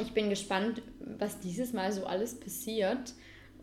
[0.00, 0.82] Ich bin gespannt,
[1.18, 3.12] was dieses Mal so alles passiert.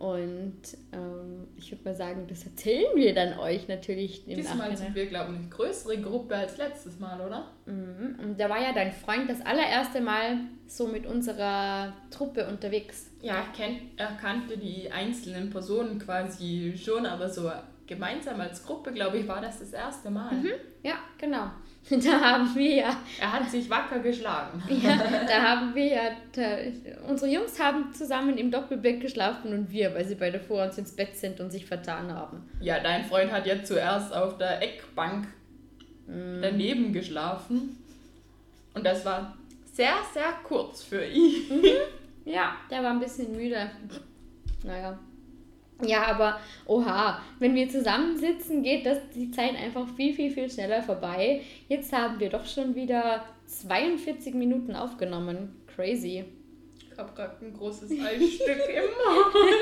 [0.02, 0.58] Und
[0.94, 4.96] ähm, ich würde mal sagen, das erzählen wir dann euch natürlich im Diesmal sind Nachhinein.
[4.96, 7.52] wir, glaube ich, eine größere Gruppe als letztes Mal, oder?
[7.68, 8.18] Mhm.
[8.20, 13.12] Und da war ja dein Freund das allererste Mal so mit unserer Truppe unterwegs.
[13.22, 17.52] Ja, er, kennt, er kannte die einzelnen Personen quasi schon, aber so
[17.86, 20.32] gemeinsam als Gruppe, glaube ich, war das das erste Mal.
[20.82, 21.52] Ja, genau.
[21.90, 24.64] Da haben wir ja, Er hat sich wacker geschlagen.
[24.70, 26.02] ja da haben wir ja,
[26.32, 26.58] da,
[27.10, 30.96] unsere Jungs haben zusammen im Doppelbett geschlafen und wir, weil sie beide vor uns ins
[30.96, 32.50] Bett sind und sich vertan haben.
[32.62, 35.28] Ja, dein Freund hat ja zuerst auf der Eckbank
[36.42, 37.78] daneben geschlafen.
[38.74, 39.38] Und das war
[39.74, 41.64] sehr, sehr kurz für ihn.
[42.24, 43.72] Ja, der war ein bisschen müde.
[44.64, 45.00] Naja.
[45.86, 50.82] Ja, aber oha, wenn wir zusammensitzen, geht das die Zeit einfach viel, viel, viel schneller
[50.82, 51.42] vorbei.
[51.68, 55.62] Jetzt haben wir doch schon wieder 42 Minuten aufgenommen.
[55.76, 56.26] Crazy.
[56.92, 59.36] Ich habe gerade ein großes Eisstück im Mund.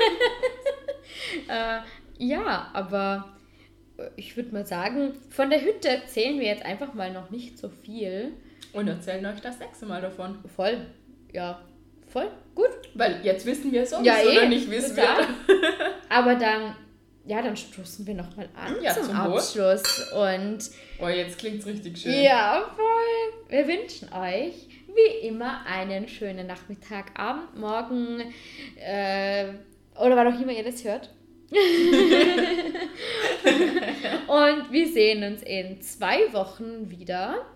[1.48, 1.80] Äh,
[2.18, 3.32] ja, aber
[3.96, 7.58] äh, ich würde mal sagen, von der Hütte erzählen wir jetzt einfach mal noch nicht
[7.58, 8.32] so viel.
[8.72, 10.38] Und erzählen euch das nächste Mal davon.
[10.54, 10.86] Voll.
[11.32, 11.60] Ja,
[12.10, 12.28] voll.
[12.54, 12.68] Gut.
[12.94, 14.34] Weil jetzt wissen wir es sowieso Ja, eh.
[14.42, 15.18] noch nicht, wie es total.
[15.18, 15.28] wird.
[16.08, 16.74] Aber dann,
[17.24, 19.16] ja, dann stoßen wir nochmal an Ja, zum, zum.
[19.16, 19.82] Abschluss.
[20.12, 20.58] Und
[21.00, 22.12] Oh, jetzt klingt's richtig schön.
[22.22, 23.32] ja, voll.
[23.48, 28.20] Wir wünschen euch wie immer einen schönen Nachmittag, Abend, Morgen
[28.76, 29.44] äh,
[29.96, 31.10] oder wann auch immer ihr das hört.
[34.26, 37.46] Und wir sehen uns in zwei Wochen wieder.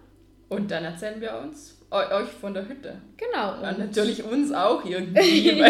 [0.48, 3.00] Und dann erzählen wir uns euch von der Hütte.
[3.16, 3.54] Genau.
[3.54, 5.68] Und Und natürlich uns auch irgendwie, ja,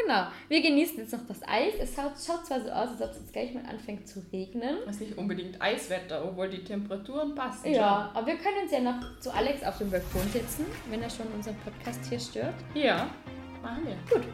[0.00, 0.26] genau.
[0.48, 1.74] Wir genießen jetzt noch das Eis.
[1.80, 4.76] Es schaut, schaut zwar so aus, als ob es jetzt gleich mal anfängt zu regnen.
[4.86, 7.72] es ist nicht unbedingt Eiswetter, obwohl die Temperaturen passen.
[7.72, 11.10] Ja, aber wir können uns ja noch zu Alex auf dem Balkon sitzen, wenn er
[11.10, 12.54] schon unseren Podcast hier stört.
[12.74, 12.82] schon.
[12.82, 13.08] Ja,
[13.62, 13.96] machen wir.
[14.18, 14.26] Gut.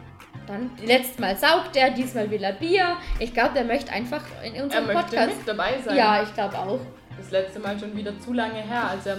[0.47, 2.97] Dann letztes Mal saugt er, diesmal will er Bier.
[3.19, 5.37] Ich glaube, der möchte einfach in Er unserem möchte Podcast.
[5.37, 5.95] mit dabei sein.
[5.95, 6.79] Ja, ich glaube auch.
[7.17, 9.17] Das letzte Mal schon wieder zu lange her, als er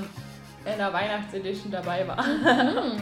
[0.64, 2.24] in der Weihnachtsedition dabei war.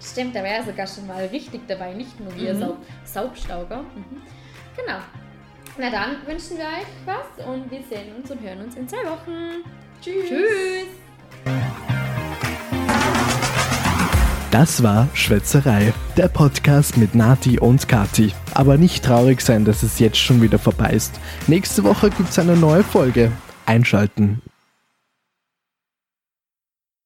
[0.00, 2.60] Stimmt, da wäre er sogar schon mal richtig dabei, nicht nur wir Mhm.
[2.60, 3.78] Saub Saubstauger.
[3.82, 4.22] Mhm.
[4.76, 4.98] Genau.
[5.78, 9.04] Na dann wünschen wir euch was und wir sehen uns und hören uns in zwei
[9.04, 9.64] Wochen.
[10.02, 10.28] Tschüss.
[10.28, 10.86] Tschüss.
[14.50, 18.32] Das war Schwätzerei, der Podcast mit Nati und Kati.
[18.54, 21.18] Aber nicht traurig sein, dass es jetzt schon wieder vorbei ist.
[21.46, 23.32] Nächste Woche gibt's eine neue Folge.
[23.66, 24.40] Einschalten.